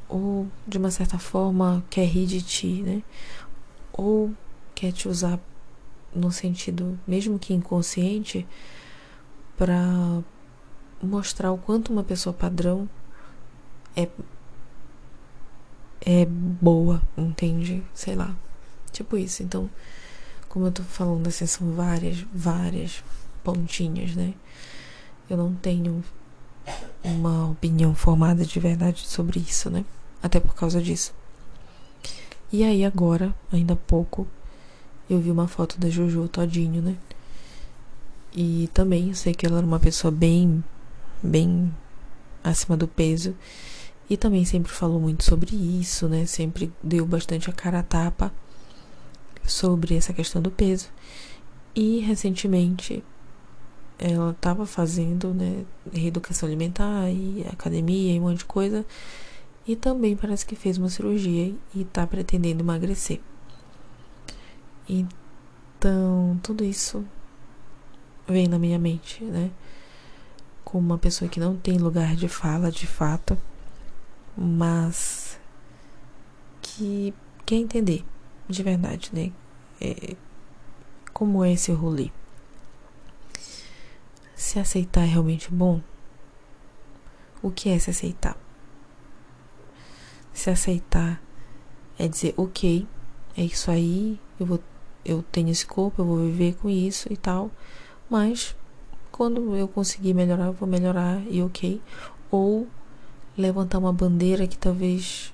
Ou 0.10 0.48
de 0.68 0.78
uma 0.78 0.92
certa 0.92 1.18
forma 1.18 1.84
quer 1.90 2.06
rir 2.06 2.26
de 2.28 2.42
ti, 2.42 2.84
né? 2.84 3.02
Ou 3.94 4.32
quer 4.76 4.92
te 4.92 5.08
usar 5.08 5.40
no 6.14 6.32
sentido, 6.32 7.00
mesmo 7.08 7.40
que 7.40 7.54
inconsciente, 7.54 8.46
para 9.58 10.22
mostrar 11.02 11.52
o 11.52 11.58
quanto 11.58 11.92
uma 11.92 12.04
pessoa 12.04 12.34
padrão 12.34 12.88
é 13.96 14.08
é 16.06 16.26
boa, 16.26 17.02
entende? 17.18 17.82
Sei 17.94 18.16
lá. 18.16 18.36
Tipo 18.92 19.18
isso. 19.18 19.42
Então, 19.42 19.70
como 20.54 20.68
eu 20.68 20.72
tô 20.72 20.84
falando 20.84 21.28
assim, 21.28 21.48
são 21.48 21.72
várias, 21.72 22.24
várias 22.32 23.04
pontinhas, 23.44 24.16
né? 24.16 24.36
Eu 25.28 25.36
não 25.36 25.52
tenho 25.56 26.04
uma 27.04 27.50
opinião 27.50 27.96
formada 27.96 28.46
de 28.46 28.60
verdade 28.60 29.00
sobre 29.08 29.40
isso, 29.40 29.72
né? 29.72 29.84
Até 30.22 30.40
por 30.40 30.54
causa 30.54 30.80
disso. 30.80 31.12
E 32.52 32.64
aí 32.64 32.86
agora, 32.86 33.34
ainda 33.52 33.74
há 33.74 33.76
pouco, 33.76 34.28
eu 35.10 35.20
vi 35.20 35.32
uma 35.32 35.48
foto 35.48 35.80
da 35.80 35.90
Jojo 35.90 36.28
todinho, 36.28 36.84
né? 36.84 36.98
E 38.32 38.70
também 38.76 39.10
eu 39.10 39.16
sei 39.16 39.34
que 39.34 39.48
ela 39.48 39.58
era 39.58 39.66
uma 39.66 39.80
pessoa 39.80 40.12
bem, 40.12 40.64
bem 41.24 41.74
acima 42.44 42.78
do 42.78 42.88
peso. 42.88 43.36
E 44.08 44.16
também 44.16 44.46
sempre 44.46 44.72
falou 44.72 45.00
muito 45.00 45.24
sobre 45.24 45.56
isso, 45.56 46.08
né? 46.08 46.28
Sempre 46.28 46.72
deu 46.84 47.08
bastante 47.08 47.50
a 47.50 47.54
cara 47.54 47.80
a 47.80 47.84
tapa 47.84 48.32
sobre 49.46 49.96
essa 49.96 50.14
questão 50.14 50.42
do 50.42 50.52
peso. 50.52 50.90
E 51.76 52.00
recentemente 52.00 53.04
ela 53.98 54.32
estava 54.32 54.66
fazendo, 54.66 55.34
né, 55.34 55.66
reeducação 55.92 56.48
alimentar 56.48 57.10
e 57.10 57.46
academia 57.52 58.14
e 58.14 58.20
um 58.20 58.24
monte 58.24 58.40
de 58.40 58.46
coisa. 58.46 58.86
E 59.66 59.76
também 59.76 60.16
parece 60.16 60.46
que 60.46 60.56
fez 60.56 60.78
uma 60.78 60.90
cirurgia 60.90 61.54
e 61.74 61.82
está 61.82 62.06
pretendendo 62.06 62.62
emagrecer. 62.62 63.22
Então, 64.90 66.38
tudo 66.44 66.64
isso 66.66 67.06
vem 68.28 68.48
na 68.48 68.60
minha 68.60 68.78
mente, 68.78 69.24
né? 69.24 69.52
Como 70.66 70.86
uma 70.86 70.98
pessoa 70.98 71.30
que 71.30 71.40
não 71.40 71.56
tem 71.56 71.78
lugar 71.78 72.16
de 72.16 72.28
fala 72.28 72.70
de 72.70 72.86
fato, 72.86 73.38
mas 74.36 75.40
que 76.62 77.14
quer 77.46 77.56
entender 77.56 78.04
de 78.48 78.64
verdade, 78.64 79.10
né? 79.14 79.32
É, 79.82 80.16
como 81.14 81.44
é 81.44 81.54
esse 81.54 81.72
rolê? 81.72 82.10
Se 84.36 84.60
aceitar 84.60 85.04
é 85.04 85.06
realmente 85.06 85.52
bom? 85.52 85.82
O 87.42 87.52
que 87.52 87.70
é 87.70 87.80
se 87.80 87.90
aceitar? 87.90 88.38
Se 90.34 90.50
aceitar 90.50 91.22
é 91.98 92.08
dizer, 92.08 92.34
ok, 92.38 92.88
é 93.38 93.44
isso 93.44 93.70
aí, 93.70 94.20
eu 94.40 94.46
vou, 94.46 94.60
eu 95.06 95.24
tenho 95.32 95.50
esse 95.50 95.66
corpo, 95.66 96.02
eu 96.02 96.06
vou 96.06 96.18
viver 96.18 96.56
com 96.56 96.70
isso 96.70 97.12
e 97.12 97.18
tal, 97.18 97.52
mas 98.10 98.56
quando 99.12 99.56
eu 99.56 99.68
conseguir 99.68 100.14
melhorar, 100.14 100.46
eu 100.46 100.54
vou 100.54 100.68
melhorar 100.68 101.22
e 101.30 101.42
ok. 101.42 101.80
Ou 102.32 102.68
levantar 103.38 103.78
uma 103.78 103.94
bandeira 103.94 104.48
que 104.48 104.58
talvez 104.58 105.34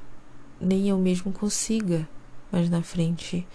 nem 0.60 0.90
eu 0.90 0.98
mesmo 0.98 1.32
consiga 1.32 2.08
mais 2.52 2.70
na 2.70 2.82
frente 2.82 3.48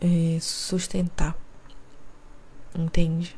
é, 0.00 0.38
sustentar. 0.40 1.36
Entende? 2.74 3.36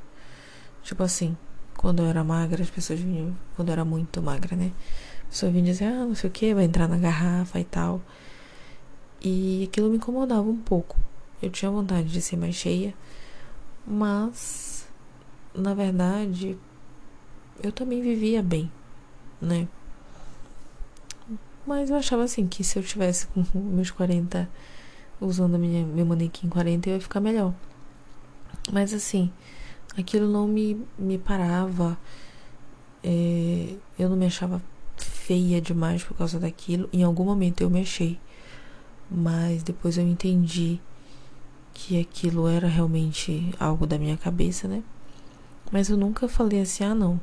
Tipo 0.82 1.02
assim, 1.02 1.36
quando 1.76 2.02
eu 2.02 2.06
era 2.06 2.22
magra, 2.22 2.62
as 2.62 2.70
pessoas 2.70 3.00
vinham. 3.00 3.36
Quando 3.56 3.68
eu 3.68 3.72
era 3.72 3.84
muito 3.84 4.22
magra, 4.22 4.56
né? 4.56 4.72
As 5.22 5.30
pessoas 5.30 5.52
vinham 5.52 5.64
dizer, 5.64 5.86
ah, 5.86 6.04
não 6.04 6.14
sei 6.14 6.28
o 6.28 6.32
que, 6.32 6.54
vai 6.54 6.64
entrar 6.64 6.88
na 6.88 6.98
garrafa 6.98 7.58
e 7.58 7.64
tal. 7.64 8.00
E 9.20 9.68
aquilo 9.68 9.88
me 9.90 9.96
incomodava 9.96 10.42
um 10.42 10.56
pouco. 10.56 10.98
Eu 11.40 11.50
tinha 11.50 11.70
vontade 11.70 12.08
de 12.08 12.20
ser 12.20 12.36
mais 12.36 12.54
cheia, 12.54 12.94
mas 13.86 14.86
na 15.54 15.74
verdade 15.74 16.56
eu 17.62 17.72
também 17.72 18.00
vivia 18.00 18.42
bem, 18.42 18.70
né? 19.40 19.68
Mas 21.66 21.90
eu 21.90 21.96
achava 21.96 22.24
assim 22.24 22.46
que 22.46 22.64
se 22.64 22.78
eu 22.78 22.82
tivesse 22.82 23.26
com 23.28 23.44
meus 23.54 23.90
40 23.90 24.48
usando 25.20 25.58
minha, 25.58 25.86
meu 25.86 26.04
manequim 26.04 26.48
40 26.48 26.88
eu 26.88 26.94
ia 26.94 27.00
ficar 27.00 27.20
melhor. 27.20 27.54
Mas 28.72 28.92
assim, 28.92 29.32
aquilo 29.96 30.30
não 30.30 30.46
me, 30.46 30.80
me 30.98 31.18
parava. 31.18 31.96
É, 33.04 33.74
eu 33.98 34.08
não 34.08 34.16
me 34.16 34.26
achava 34.26 34.62
feia 34.96 35.60
demais 35.60 36.02
por 36.02 36.16
causa 36.16 36.38
daquilo. 36.38 36.88
Em 36.92 37.02
algum 37.02 37.24
momento 37.24 37.60
eu 37.62 37.70
me 37.70 37.80
achei. 37.80 38.18
Mas 39.10 39.62
depois 39.62 39.98
eu 39.98 40.06
entendi 40.06 40.80
que 41.74 42.00
aquilo 42.00 42.48
era 42.48 42.66
realmente 42.66 43.52
algo 43.58 43.86
da 43.86 43.98
minha 43.98 44.16
cabeça, 44.16 44.68
né? 44.68 44.82
Mas 45.70 45.88
eu 45.88 45.96
nunca 45.96 46.28
falei 46.28 46.60
assim, 46.60 46.84
ah 46.84 46.94
não, 46.94 47.20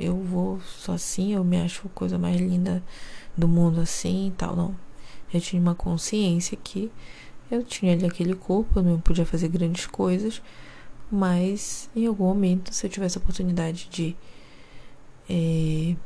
eu 0.00 0.16
vou 0.16 0.60
só 0.60 0.92
assim, 0.92 1.34
eu 1.34 1.44
me 1.44 1.60
acho 1.60 1.86
a 1.86 1.90
coisa 1.90 2.18
mais 2.18 2.40
linda 2.40 2.82
do 3.36 3.46
mundo 3.46 3.80
assim 3.80 4.28
e 4.28 4.30
tal, 4.32 4.56
não. 4.56 4.74
Eu 5.32 5.40
tinha 5.40 5.60
uma 5.60 5.74
consciência 5.74 6.56
que 6.56 6.90
eu 7.50 7.62
tinha 7.62 7.92
ali 7.92 8.06
aquele 8.06 8.34
corpo, 8.34 8.78
eu 8.78 8.82
não 8.82 9.00
podia 9.00 9.26
fazer 9.26 9.48
grandes 9.48 9.86
coisas, 9.86 10.42
mas 11.10 11.90
em 11.94 12.06
algum 12.06 12.24
momento, 12.24 12.72
se 12.72 12.86
eu 12.86 12.90
tivesse 12.90 13.18
a 13.18 13.20
oportunidade 13.20 13.88
de. 13.90 14.16
É... 15.28 15.96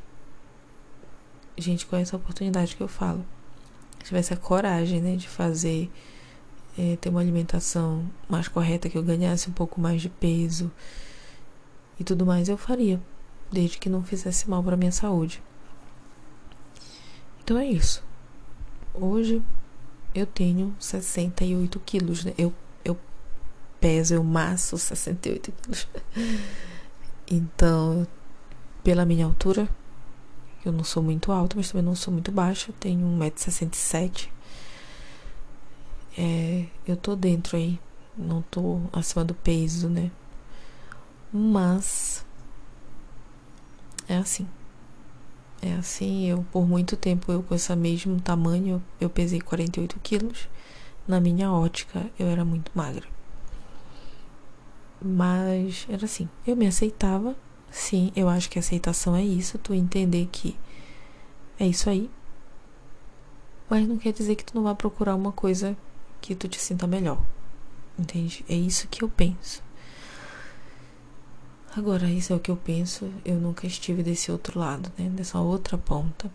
Gente, 1.56 1.86
qual 1.86 1.98
é 1.98 2.02
essa 2.02 2.16
oportunidade 2.16 2.74
que 2.74 2.82
eu 2.82 2.88
falo? 2.88 3.24
Se 4.00 4.06
tivesse 4.06 4.34
a 4.34 4.36
coragem, 4.36 5.00
né, 5.00 5.16
de 5.16 5.28
fazer 5.28 5.90
é, 6.76 6.96
ter 6.96 7.08
uma 7.08 7.20
alimentação 7.20 8.04
mais 8.28 8.48
correta, 8.48 8.88
que 8.88 8.98
eu 8.98 9.02
ganhasse 9.02 9.48
um 9.48 9.52
pouco 9.52 9.80
mais 9.80 10.02
de 10.02 10.08
peso 10.08 10.70
e 11.98 12.04
tudo 12.04 12.26
mais, 12.26 12.48
eu 12.48 12.56
faria, 12.56 13.00
desde 13.50 13.78
que 13.78 13.88
não 13.88 14.02
fizesse 14.02 14.48
mal 14.48 14.62
para 14.62 14.76
minha 14.76 14.92
saúde. 14.92 15.42
Então 17.42 17.58
é 17.58 17.66
isso. 17.66 18.02
Hoje 18.92 19.42
eu 20.14 20.26
tenho 20.26 20.74
68 20.78 21.80
quilos, 21.80 22.24
né? 22.24 22.32
Eu, 22.38 22.52
eu 22.84 22.96
peso, 23.80 24.14
eu 24.14 24.24
maço 24.24 24.78
68 24.78 25.52
quilos. 25.52 25.88
Então, 27.30 28.06
pela 28.82 29.04
minha 29.04 29.24
altura, 29.24 29.68
eu 30.64 30.72
não 30.72 30.84
sou 30.84 31.02
muito 31.02 31.32
alta, 31.32 31.56
mas 31.56 31.70
também 31.70 31.84
não 31.84 31.94
sou 31.94 32.12
muito 32.12 32.30
baixa, 32.30 32.70
eu 32.70 32.74
tenho 32.78 33.06
1,67m. 33.18 34.28
É, 36.16 36.66
eu 36.86 36.96
tô 36.96 37.16
dentro 37.16 37.56
aí, 37.56 37.80
não 38.16 38.42
tô 38.42 38.80
acima 38.92 39.24
do 39.24 39.34
peso, 39.34 39.88
né? 39.88 40.10
Mas 41.32 42.23
é 44.08 44.16
assim. 44.16 44.46
É 45.62 45.72
assim, 45.74 46.26
eu 46.26 46.44
por 46.52 46.68
muito 46.68 46.96
tempo 46.96 47.32
eu 47.32 47.42
com 47.42 47.54
esse 47.54 47.74
mesmo 47.74 48.20
tamanho, 48.20 48.82
eu 49.00 49.08
pesei 49.08 49.40
48 49.40 49.98
quilos. 50.02 50.48
Na 51.08 51.20
minha 51.20 51.50
ótica, 51.50 52.10
eu 52.18 52.26
era 52.26 52.44
muito 52.44 52.70
magra. 52.74 53.06
Mas 55.02 55.86
era 55.88 56.04
assim, 56.04 56.28
eu 56.46 56.54
me 56.54 56.66
aceitava. 56.66 57.34
Sim, 57.70 58.12
eu 58.14 58.28
acho 58.28 58.48
que 58.50 58.58
aceitação 58.58 59.16
é 59.16 59.22
isso, 59.22 59.58
tu 59.58 59.74
entender 59.74 60.28
que 60.30 60.56
é 61.58 61.66
isso 61.66 61.88
aí. 61.88 62.10
Mas 63.68 63.88
não 63.88 63.98
quer 63.98 64.12
dizer 64.12 64.36
que 64.36 64.44
tu 64.44 64.54
não 64.54 64.64
vá 64.64 64.74
procurar 64.74 65.14
uma 65.14 65.32
coisa 65.32 65.76
que 66.20 66.34
tu 66.34 66.46
te 66.46 66.60
sinta 66.60 66.86
melhor. 66.86 67.20
Entende? 67.98 68.44
É 68.48 68.54
isso 68.54 68.86
que 68.88 69.02
eu 69.02 69.08
penso. 69.08 69.63
Agora, 71.76 72.08
isso 72.08 72.32
é 72.32 72.36
o 72.36 72.40
que 72.40 72.50
eu 72.50 72.56
penso. 72.56 73.12
Eu 73.24 73.34
nunca 73.36 73.66
estive 73.66 74.02
desse 74.02 74.30
outro 74.30 74.60
lado, 74.60 74.92
né? 74.96 75.08
Dessa 75.08 75.40
outra 75.40 75.76
ponta. 75.76 76.30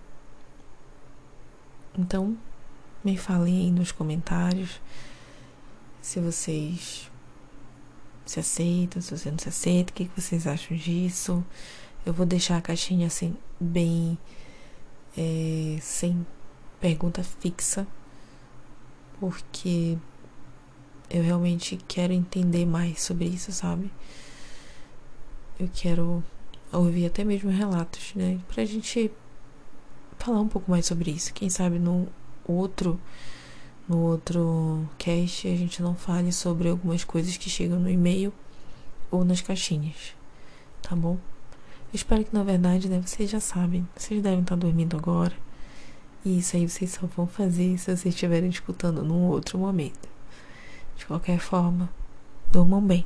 Então, 1.97 2.37
me 3.03 3.17
falem 3.17 3.57
aí 3.57 3.71
nos 3.71 3.91
comentários 3.91 4.81
se 6.01 6.19
vocês 6.19 7.09
se 8.25 8.39
aceitam, 8.39 9.01
se 9.01 9.17
você 9.17 9.31
não 9.31 9.39
se 9.39 9.49
aceita, 9.49 9.91
o 9.91 9.95
que, 9.95 10.09
vocês 10.15 10.45
acham 10.45 10.75
disso. 10.75 11.43
Eu 12.05 12.13
vou 12.13 12.25
deixar 12.25 12.57
a 12.57 12.61
caixinha 12.61 13.07
assim, 13.07 13.35
bem. 13.59 14.17
É, 15.17 15.77
sem 15.81 16.25
pergunta 16.79 17.23
fixa, 17.23 17.87
porque 19.19 19.97
eu 21.09 21.23
realmente 21.23 21.77
quero 21.87 22.13
entender 22.13 22.65
mais 22.65 23.01
sobre 23.01 23.25
isso, 23.25 23.51
sabe? 23.51 23.91
Eu 25.59 25.69
quero 25.73 26.23
ouvir 26.71 27.05
até 27.05 27.23
mesmo 27.25 27.49
relatos, 27.49 28.13
né? 28.15 28.39
Pra 28.47 28.63
gente 28.63 29.11
falar 30.17 30.39
um 30.39 30.47
pouco 30.47 30.71
mais 30.71 30.85
sobre 30.85 31.11
isso. 31.11 31.33
Quem 31.33 31.49
sabe 31.49 31.77
no 31.77 32.07
outro 32.47 32.97
no 33.87 33.97
outro 33.97 34.87
cast 34.97 35.47
a 35.47 35.55
gente 35.55 35.81
não 35.81 35.95
fale 35.95 36.31
sobre 36.31 36.69
algumas 36.69 37.03
coisas 37.03 37.35
que 37.35 37.49
chegam 37.49 37.79
no 37.79 37.89
e-mail 37.89 38.31
ou 39.11 39.25
nas 39.25 39.41
caixinhas, 39.41 40.15
tá 40.81 40.95
bom? 40.95 41.17
Eu 41.91 41.95
espero 41.95 42.23
que 42.23 42.33
na 42.33 42.43
verdade, 42.43 42.87
né, 42.87 43.01
vocês 43.03 43.29
já 43.29 43.39
sabem, 43.39 43.85
vocês 43.97 44.21
devem 44.21 44.41
estar 44.41 44.55
dormindo 44.55 44.95
agora. 44.95 45.35
E 46.23 46.37
isso 46.37 46.55
aí 46.55 46.69
vocês 46.69 46.91
só 46.91 47.07
vão 47.07 47.27
fazer 47.27 47.77
se 47.77 47.85
vocês 47.85 48.05
estiverem 48.05 48.49
escutando 48.49 49.03
num 49.03 49.23
outro 49.23 49.57
momento. 49.57 50.07
De 50.95 51.05
qualquer 51.05 51.39
forma, 51.39 51.89
durmam 52.51 52.81
bem. 52.81 53.05